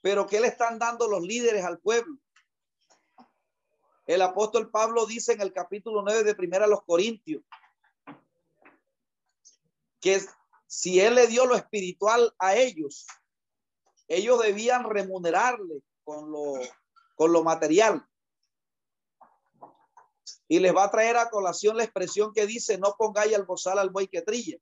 [0.00, 2.18] Pero ¿qué le están dando los líderes al pueblo?
[4.06, 7.42] El apóstol Pablo dice en el capítulo 9 de Primera a los Corintios
[10.00, 10.20] que
[10.66, 13.06] si él le dio lo espiritual a ellos,
[14.08, 16.54] ellos debían remunerarle con lo,
[17.14, 18.06] con lo material.
[20.46, 23.78] Y les va a traer a colación la expresión que dice, no pongáis al bozal
[23.78, 24.58] al buey que trilla.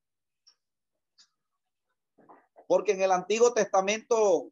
[2.73, 4.51] Porque en el Antiguo Testamento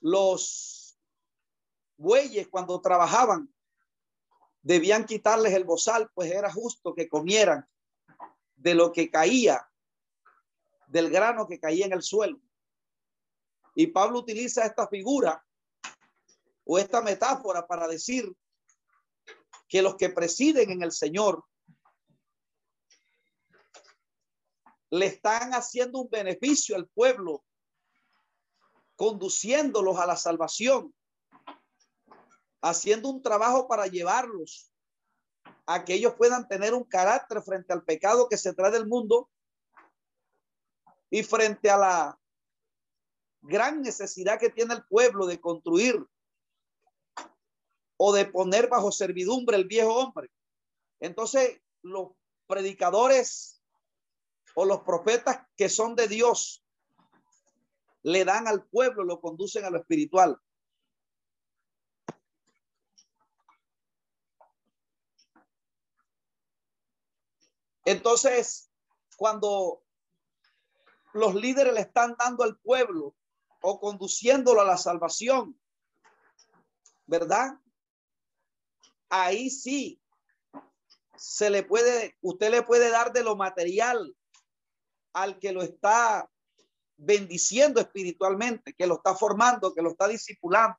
[0.00, 0.98] los
[1.96, 3.54] bueyes cuando trabajaban
[4.60, 7.68] debían quitarles el bozal, pues era justo que comieran
[8.56, 9.70] de lo que caía,
[10.88, 12.40] del grano que caía en el suelo.
[13.76, 15.46] Y Pablo utiliza esta figura
[16.64, 18.36] o esta metáfora para decir
[19.68, 21.44] que los que presiden en el Señor
[24.90, 27.44] le están haciendo un beneficio al pueblo,
[28.96, 30.94] conduciéndolos a la salvación,
[32.62, 34.72] haciendo un trabajo para llevarlos
[35.66, 39.30] a que ellos puedan tener un carácter frente al pecado que se trae del mundo
[41.10, 42.18] y frente a la
[43.42, 46.04] gran necesidad que tiene el pueblo de construir
[47.96, 50.30] o de poner bajo servidumbre el viejo hombre.
[51.00, 52.12] Entonces, los
[52.46, 53.57] predicadores
[54.60, 56.64] o los profetas que son de Dios
[58.02, 60.36] le dan al pueblo, lo conducen a lo espiritual.
[67.84, 68.68] Entonces,
[69.16, 69.84] cuando
[71.12, 73.14] los líderes le están dando al pueblo
[73.60, 75.56] o conduciéndolo a la salvación,
[77.06, 77.60] ¿verdad?
[79.08, 80.02] Ahí sí
[81.14, 84.16] se le puede, usted le puede dar de lo material
[85.12, 86.28] al que lo está
[86.96, 90.76] bendiciendo espiritualmente, que lo está formando, que lo está discipulando.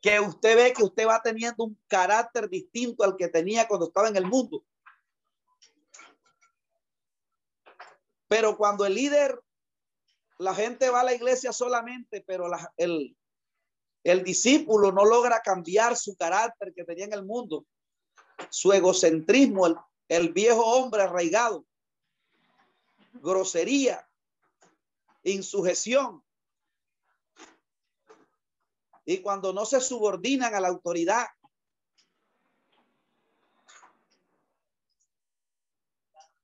[0.00, 4.08] Que usted ve que usted va teniendo un carácter distinto al que tenía cuando estaba
[4.08, 4.64] en el mundo.
[8.26, 9.38] Pero cuando el líder,
[10.38, 12.48] la gente va a la iglesia solamente, pero
[12.78, 13.14] el,
[14.04, 17.66] el discípulo no logra cambiar su carácter que tenía en el mundo,
[18.48, 19.76] su egocentrismo, el,
[20.08, 21.66] el viejo hombre arraigado,
[23.12, 24.08] grosería,
[25.22, 26.24] insujeción.
[29.04, 31.26] Y cuando no se subordinan a la autoridad,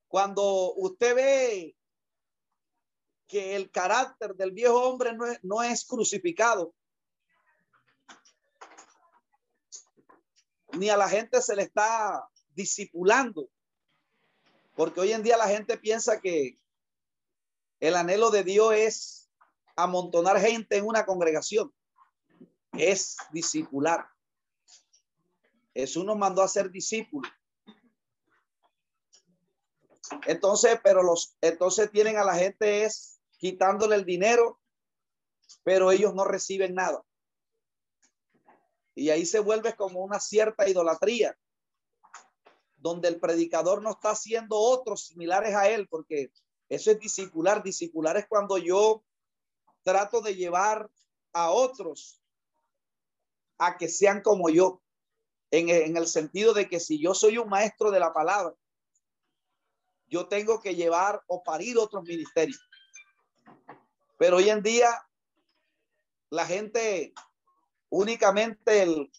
[0.09, 1.77] cuando usted ve
[3.27, 6.75] que el carácter del viejo hombre no es, no es crucificado.
[10.73, 13.49] Ni a la gente se le está disipulando.
[14.77, 16.61] Porque hoy en día la gente piensa que
[17.81, 19.31] el anhelo de Dios es
[19.74, 21.72] amontonar gente en una congregación.
[22.72, 24.07] Es discipular.
[25.74, 27.31] Jesús nos mandó a ser discípulos.
[30.27, 34.61] Entonces, pero los, entonces tienen a la gente es quitándole el dinero,
[35.64, 37.03] pero ellos no reciben nada.
[38.95, 41.37] Y ahí se vuelve como una cierta idolatría,
[42.77, 46.31] donde el predicador no está haciendo otros similares a él, porque
[46.68, 47.62] eso es discipular.
[47.62, 49.03] Discipular es cuando yo
[49.83, 50.91] trato de llevar
[51.33, 52.20] a otros
[53.59, 54.83] a que sean como yo,
[55.51, 58.55] en, en el sentido de que si yo soy un maestro de la palabra,
[60.09, 62.61] yo tengo que llevar o parir otros ministerios.
[64.18, 65.07] Pero hoy en día
[66.31, 67.12] la gente
[67.89, 69.11] únicamente el,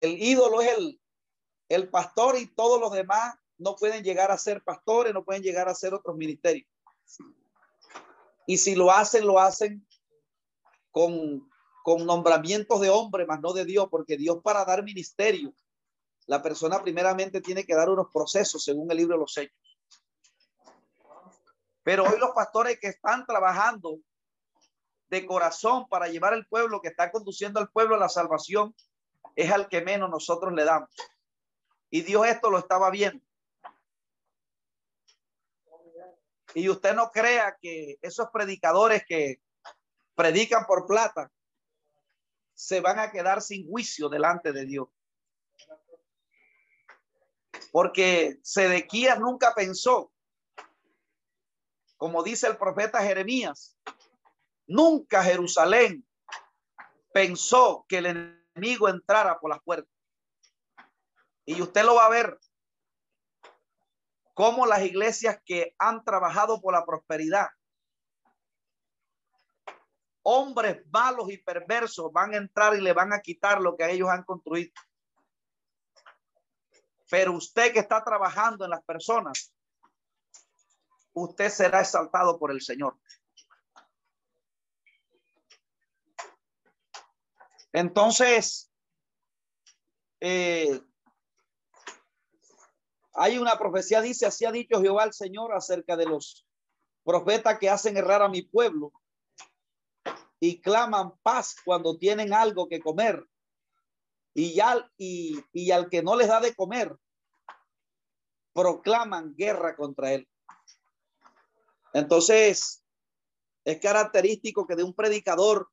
[0.00, 1.00] ídolo es el,
[1.68, 5.68] el pastor y todos los demás no pueden llegar a ser pastores, no pueden llegar
[5.68, 6.68] a ser otros ministerios.
[8.46, 9.86] Y si lo hacen, lo hacen
[10.90, 11.50] con,
[11.82, 15.54] con nombramientos de hombre, más no de Dios, porque Dios para dar ministerio,
[16.26, 19.78] la persona primeramente tiene que dar unos procesos según el libro de los hechos.
[21.82, 23.98] Pero hoy los pastores que están trabajando
[25.08, 28.74] de corazón para llevar al pueblo que está conduciendo al pueblo a la salvación
[29.36, 30.90] es al que menos nosotros le damos.
[31.90, 33.24] Y Dios esto lo estaba viendo.
[36.54, 39.40] Y usted no crea que esos predicadores que
[40.14, 41.30] predican por plata
[42.54, 44.88] se van a quedar sin juicio delante de Dios.
[47.72, 50.10] Porque Sedequías nunca pensó,
[51.98, 53.76] como dice el profeta Jeremías,
[54.66, 56.04] Nunca Jerusalén
[57.12, 58.06] pensó que el
[58.54, 59.95] enemigo entrara por las puertas.
[61.46, 62.38] Y usted lo va a ver
[64.34, 67.48] como las iglesias que han trabajado por la prosperidad,
[70.22, 74.10] hombres malos y perversos van a entrar y le van a quitar lo que ellos
[74.10, 74.72] han construido.
[77.08, 79.54] Pero usted que está trabajando en las personas,
[81.12, 82.98] usted será exaltado por el Señor.
[87.72, 88.70] Entonces,
[90.20, 90.80] eh,
[93.16, 96.46] hay una profecía, dice, así ha dicho Jehová el Señor acerca de los
[97.04, 98.92] profetas que hacen errar a mi pueblo
[100.38, 103.24] y claman paz cuando tienen algo que comer
[104.34, 106.94] y, al, y, y al que no les da de comer,
[108.52, 110.28] proclaman guerra contra él.
[111.94, 112.84] Entonces,
[113.64, 115.70] es característico que de un predicador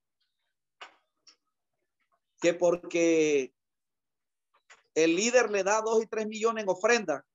[2.39, 3.53] que porque
[4.95, 7.25] el líder le da dos y tres millones en ofrenda,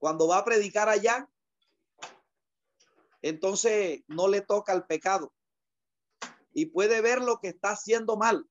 [0.00, 1.28] cuando va a predicar allá,
[3.22, 5.32] entonces no le toca el pecado
[6.52, 8.48] y puede ver lo que está haciendo mal.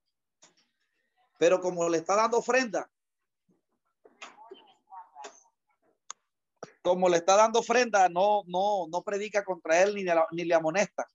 [1.39, 2.89] Pero como le está dando ofrenda,
[6.83, 11.07] como le está dando ofrenda, no, no, no predica contra él ni, ni le amonesta.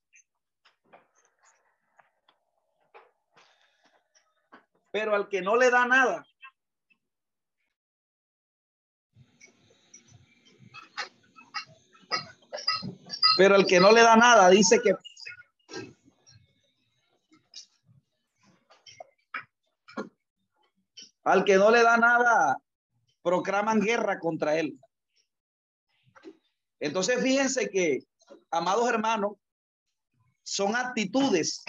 [4.91, 6.25] Pero al que no le da nada,
[13.37, 14.93] pero al que no le da nada, dice que
[21.25, 22.61] Al que no le da nada,
[23.23, 24.79] proclaman guerra contra él.
[26.79, 28.03] Entonces, fíjense que,
[28.51, 29.31] amados hermanos,
[30.43, 31.65] son actitudes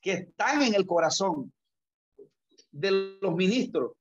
[0.00, 1.52] que están en el corazón
[2.72, 3.92] de los ministros.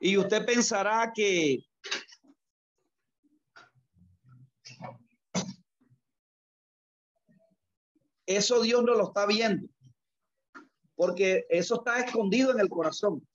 [0.00, 1.64] Y usted pensará que
[8.36, 9.66] eso Dios no lo está viendo
[11.02, 13.26] porque eso está escondido en el corazón.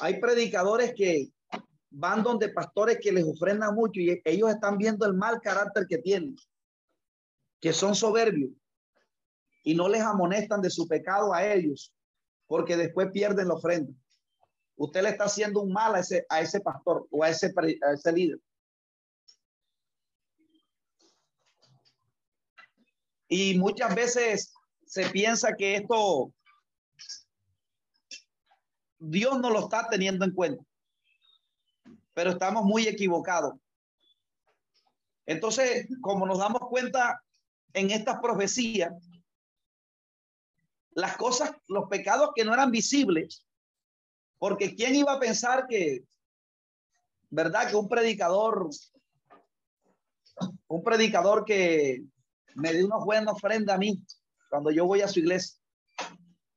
[0.00, 1.30] Hay predicadores que
[1.90, 5.98] van donde pastores que les ofrendan mucho y ellos están viendo el mal carácter que
[5.98, 6.36] tienen,
[7.60, 8.50] que son soberbios
[9.62, 11.94] y no les amonestan de su pecado a ellos,
[12.46, 13.92] porque después pierden la ofrenda.
[14.76, 17.92] Usted le está haciendo un mal a ese, a ese pastor o a ese, a
[17.92, 18.40] ese líder.
[23.28, 24.54] Y muchas veces
[24.86, 26.32] se piensa que esto
[28.98, 30.64] Dios no lo está teniendo en cuenta.
[32.14, 33.54] Pero estamos muy equivocados.
[35.26, 37.20] Entonces, como nos damos cuenta
[37.72, 38.92] en estas profecías,
[40.92, 43.44] las cosas, los pecados que no eran visibles,
[44.38, 46.04] porque quién iba a pensar que,
[47.28, 48.70] verdad, que un predicador,
[50.68, 52.02] un predicador que
[52.56, 54.04] me dio una buena ofrenda a mí,
[54.50, 55.58] cuando yo voy a su iglesia.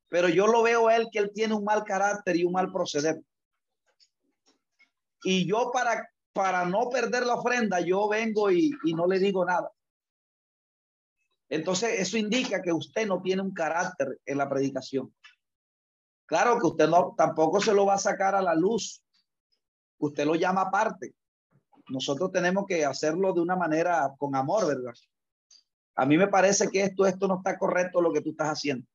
[0.08, 2.72] Pero yo lo veo a él que él tiene un mal carácter y un mal
[2.72, 3.22] proceder.
[5.22, 9.44] Y yo para, para no perder la ofrenda, yo vengo y, y no le digo
[9.44, 9.70] nada.
[11.48, 15.14] Entonces, eso indica que usted no tiene un carácter en la predicación.
[16.26, 19.02] Claro que usted no tampoco se lo va a sacar a la luz.
[19.98, 21.14] Usted lo llama aparte.
[21.88, 24.94] Nosotros tenemos que hacerlo de una manera con amor, ¿verdad?
[26.00, 28.88] A mí me parece que esto, esto no está correcto lo que tú estás haciendo.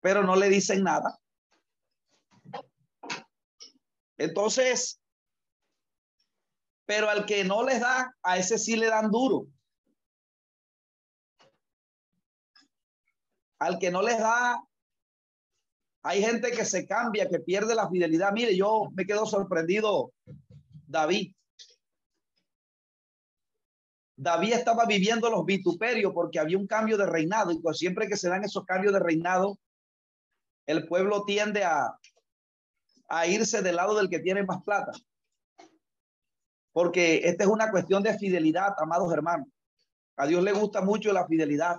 [0.00, 1.16] Pero no le dicen nada.
[4.18, 5.00] Entonces,
[6.84, 9.46] pero al que no les da, a ese sí le dan duro.
[13.60, 14.60] Al que no les da,
[16.02, 18.32] hay gente que se cambia, que pierde la fidelidad.
[18.32, 20.12] Mire, yo me quedo sorprendido,
[20.88, 21.36] David.
[24.16, 28.16] David estaba viviendo los vituperios porque había un cambio de reinado y pues siempre que
[28.16, 29.58] se dan esos cambios de reinado,
[30.64, 31.98] el pueblo tiende a,
[33.08, 34.92] a irse del lado del que tiene más plata.
[36.72, 39.48] Porque esta es una cuestión de fidelidad, amados hermanos.
[40.16, 41.76] A Dios le gusta mucho la fidelidad.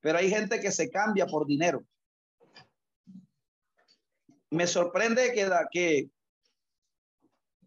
[0.00, 1.82] Pero hay gente que se cambia por dinero.
[4.50, 6.10] Me sorprende que, que,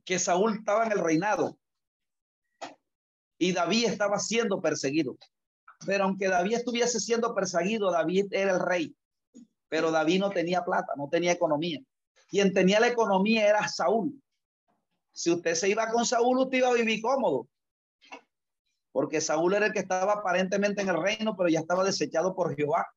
[0.03, 1.57] que Saúl estaba en el reinado
[3.37, 5.17] y David estaba siendo perseguido.
[5.85, 8.95] Pero aunque David estuviese siendo perseguido, David era el rey.
[9.67, 11.79] Pero David no tenía plata, no tenía economía.
[12.27, 14.21] Quien tenía la economía era Saúl.
[15.11, 17.47] Si usted se iba con Saúl, usted iba a vivir cómodo.
[18.91, 22.55] Porque Saúl era el que estaba aparentemente en el reino, pero ya estaba desechado por
[22.55, 22.87] Jehová.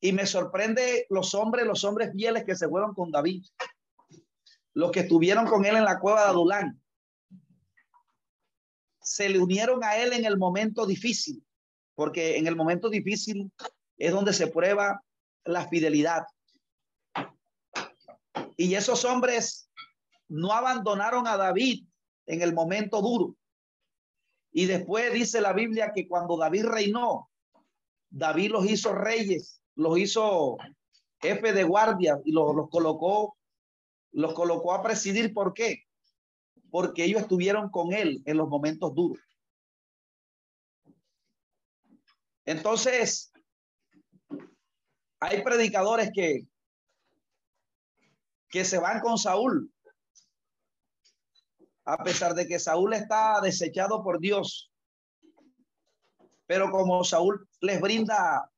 [0.00, 3.44] Y me sorprende los hombres, los hombres fieles que se fueron con David.
[4.74, 6.82] los que estuvieron con él en la cueva de Adulán,
[9.06, 11.40] se le unieron a él en el momento difícil,
[11.94, 13.52] porque en el momento difícil
[13.96, 15.00] es donde se prueba
[15.44, 16.24] la fidelidad.
[18.56, 19.70] Y esos hombres
[20.26, 21.86] no abandonaron a David
[22.26, 23.36] en el momento duro.
[24.50, 27.30] Y después dice la Biblia que cuando David reinó,
[28.10, 30.56] David los hizo reyes, los hizo
[31.20, 33.36] jefe de guardia y los, los colocó,
[34.10, 35.32] los colocó a presidir.
[35.32, 35.85] ¿Por qué?
[36.76, 39.24] Porque ellos estuvieron con él en los momentos duros.
[42.44, 43.32] Entonces,
[45.18, 46.46] hay predicadores que,
[48.50, 49.72] que se van con Saúl,
[51.86, 54.70] a pesar de que Saúl está desechado por Dios.
[56.44, 58.52] Pero como Saúl les brinda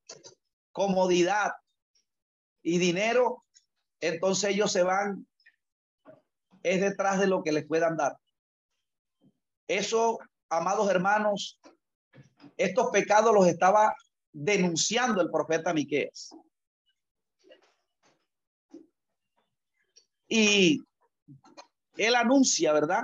[0.73, 1.53] comodidad
[2.63, 3.45] y dinero,
[4.01, 5.25] entonces ellos se van,
[6.63, 8.17] es detrás de lo que les puedan dar.
[9.67, 11.61] Eso, amados hermanos,
[12.57, 13.95] estos pecados los estaba
[14.33, 16.31] denunciando el profeta Miqueas.
[20.29, 20.83] Y
[21.97, 23.03] él anuncia, ¿verdad?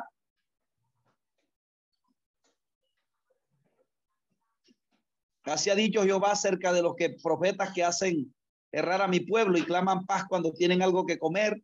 [5.44, 8.34] Así ha dicho Jehová acerca de los que profetas que hacen
[8.72, 11.62] errar a mi pueblo y claman paz cuando tienen algo que comer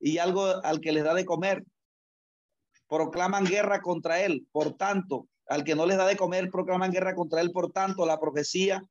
[0.00, 1.64] y algo al que les da de comer.
[2.88, 4.46] Proclaman guerra contra él.
[4.52, 7.50] Por tanto, al que no les da de comer, proclaman guerra contra él.
[7.52, 8.82] Por tanto, la profecía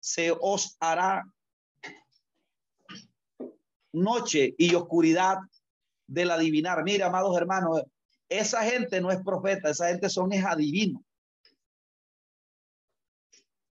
[0.00, 1.24] se os hará
[3.92, 5.38] noche y oscuridad
[6.06, 6.82] del adivinar.
[6.84, 7.82] Mira, amados hermanos,
[8.28, 11.04] esa gente no es profeta, esa gente son es adivino.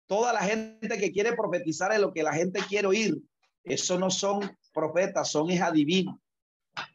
[0.06, 3.16] Toda la gente que quiere profetizar es lo que la gente quiere oír.
[3.64, 6.16] Eso no son profetas, son es adivinos.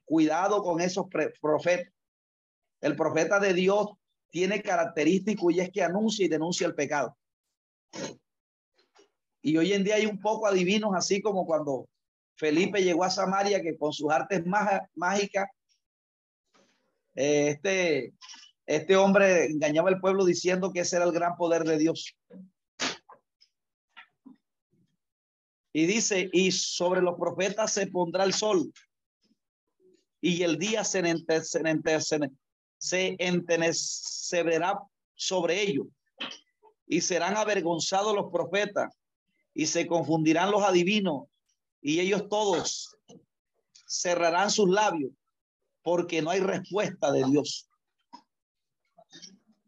[0.06, 1.08] Cuidado con esos
[1.42, 1.92] profetas.
[2.80, 3.88] El profeta de Dios
[4.30, 7.18] tiene característico y es que anuncia y denuncia el pecado.
[9.42, 11.90] Y hoy en día hay un poco adivinos, así como cuando
[12.36, 14.44] Felipe llegó a Samaria, que con sus artes
[14.96, 15.48] mágicas,
[17.16, 18.14] eh, este,
[18.68, 22.16] este hombre engañaba al pueblo diciendo que ese era el gran poder de Dios.
[25.74, 28.72] Y dice, y sobre los profetas se pondrá el sol,
[30.20, 31.02] y el día se,
[31.44, 32.32] se,
[32.78, 34.80] se entenecerá
[35.16, 35.88] sobre ellos,
[36.86, 38.94] y serán avergonzados los profetas,
[39.54, 41.28] y se confundirán los adivinos,
[41.82, 42.96] y ellos todos
[43.88, 45.12] cerrarán sus labios
[45.82, 47.68] porque no hay respuesta de Dios.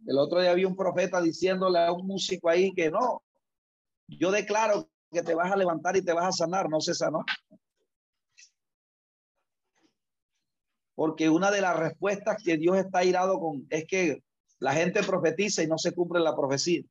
[0.06, 3.24] El otro día había un profeta diciéndole a un músico ahí que no,
[4.08, 7.24] yo declaro que te vas a levantar y te vas a sanar, no se sanó.
[10.96, 14.24] Porque una de las respuestas que Dios está irado con es que
[14.60, 16.84] la gente profetiza y no se cumple la profecía.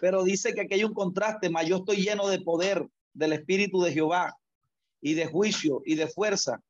[0.00, 3.82] Pero dice que aquí hay un contraste, más yo estoy lleno de poder del Espíritu
[3.82, 4.34] de Jehová
[5.00, 6.62] y de juicio y de fuerza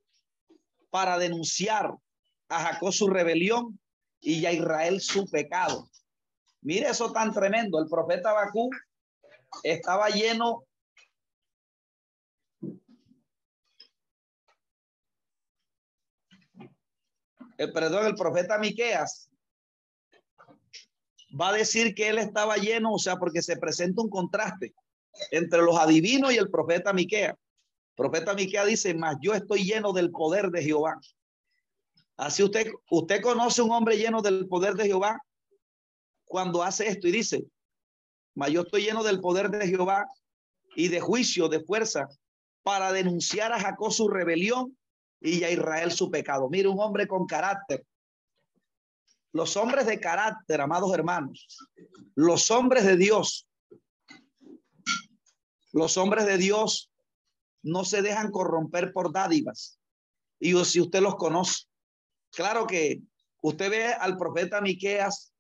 [0.91, 1.95] para denunciar
[2.49, 3.79] a Jacob su rebelión
[4.21, 5.89] y a Israel su pecado.
[6.63, 7.79] Mire eso tan tremendo.
[7.81, 8.71] El profeta Bakú
[9.63, 10.65] estaba lleno
[17.57, 19.31] el perdón, el profeta Miqueas
[21.39, 24.75] va a decir que él estaba lleno, o sea, porque se presenta un contraste
[25.31, 27.37] entre los adivinos y el profeta Miquea.
[27.95, 30.99] profeta Miquea dice, más yo estoy lleno del poder de Jehová.
[32.17, 35.21] Así usted, usted conoce un hombre lleno del poder de Jehová
[36.31, 37.45] cuando hace esto y dice,
[38.37, 40.07] mas yo estoy lleno del poder de Jehová
[40.77, 42.09] y de juicio, de fuerza,
[42.63, 44.79] para denunciar a Jacob su rebelión
[45.21, 46.49] y a Israel su pecado.
[46.49, 47.85] Mire, un hombre con carácter,
[49.33, 51.49] los hombres de carácter, amados hermanos,
[52.15, 53.49] los hombres de Dios,
[55.73, 56.93] los hombres de Dios
[57.65, 59.81] no se dejan corromper por dádivas.
[60.39, 61.65] Y si usted los conoce,
[62.31, 63.03] claro que
[63.43, 65.31] usted ve al profeta Miqueas,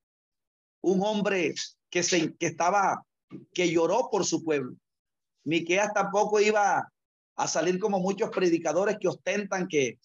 [0.83, 1.55] un hombre
[1.91, 3.05] que se que estaba
[3.53, 4.77] que lloró por su pueblo.
[5.45, 6.89] Miqueas tampoco iba
[7.37, 9.99] a salir como muchos predicadores que ostentan que,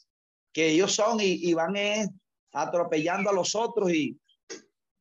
[0.54, 2.08] que ellos son y, y van eh,
[2.54, 4.18] atropellando a los otros y,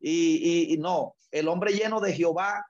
[0.00, 2.64] y, y, no, el hombre lleno de Jehová,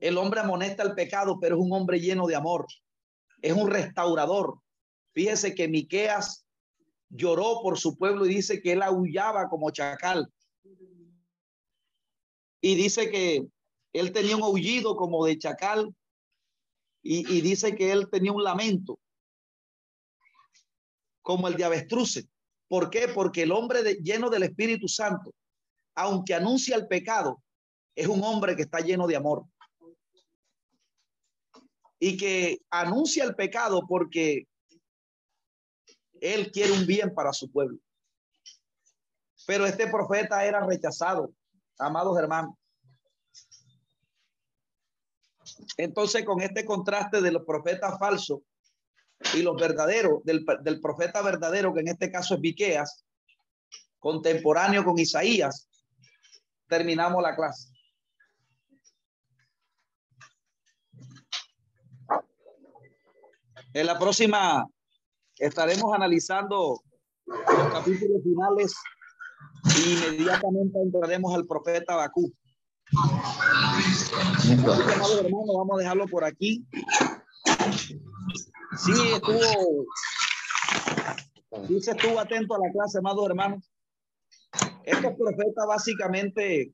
[0.00, 2.66] el hombre amonesta el pecado, pero es un hombre lleno de amor,
[3.42, 4.58] es un restaurador.
[5.12, 6.46] Fíjese que Miqueas
[7.10, 10.32] lloró por su pueblo y dice que él aullaba como chacal.
[12.60, 13.46] Y dice que
[13.92, 15.94] él tenía un aullido como de chacal
[17.02, 18.98] y, dice que él tenía un lamento
[21.22, 22.28] como el de avestruce.
[22.68, 23.08] ¿Por qué?
[23.08, 25.32] Porque el hombre lleno del Espíritu Santo,
[25.94, 27.42] aunque anuncia el pecado,
[27.94, 29.46] es un hombre que está lleno de amor.
[32.00, 34.46] Y que anuncia el pecado porque
[36.20, 37.78] él quiere un bien para su pueblo.
[39.46, 41.32] Pero este profeta era rechazado,
[41.78, 42.54] amados hermanos.
[45.76, 48.40] Entonces, con este contraste de los profetas falsos
[49.34, 53.04] y los verdaderos, del, profeta verdadero, que en este caso es Viqueas,
[53.98, 55.68] contemporáneo con Isaías,
[56.68, 57.72] terminamos la clase.
[63.72, 64.66] En la próxima
[65.36, 66.82] estaremos analizando
[67.26, 68.74] los capítulos finales
[69.64, 72.32] inmediatamente entraremos al profeta Bakú
[75.56, 76.64] vamos a dejarlo por aquí.
[78.78, 79.86] Sí, estuvo,
[81.66, 83.70] sí se estuvo atento a la clase, amados hermanos.
[84.84, 86.72] Estos profetas básicamente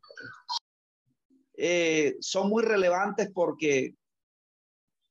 [1.57, 3.95] eh, son muy relevantes porque,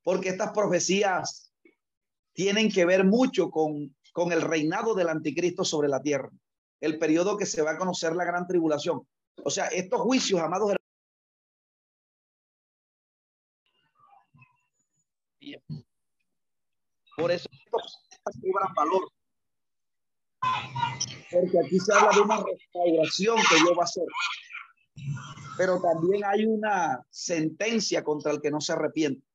[0.03, 1.53] porque estas profecías
[2.33, 6.29] tienen que ver mucho con, con el reinado del anticristo sobre la tierra,
[6.83, 9.07] el periodo que se va a conocer la gran tribulación.
[9.41, 10.83] O sea, estos juicios, amados hermanos,
[17.15, 17.47] Por eso
[18.75, 19.09] valor.
[21.31, 24.03] Porque aquí se habla de una restauración que Dios va a hacer.
[25.57, 29.25] Pero también hay una sentencia contra el que no se arrepiente.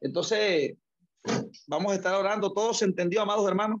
[0.00, 0.76] Entonces,
[1.68, 2.52] vamos a estar orando.
[2.52, 3.80] ¿Todo se entendió, amados hermanos?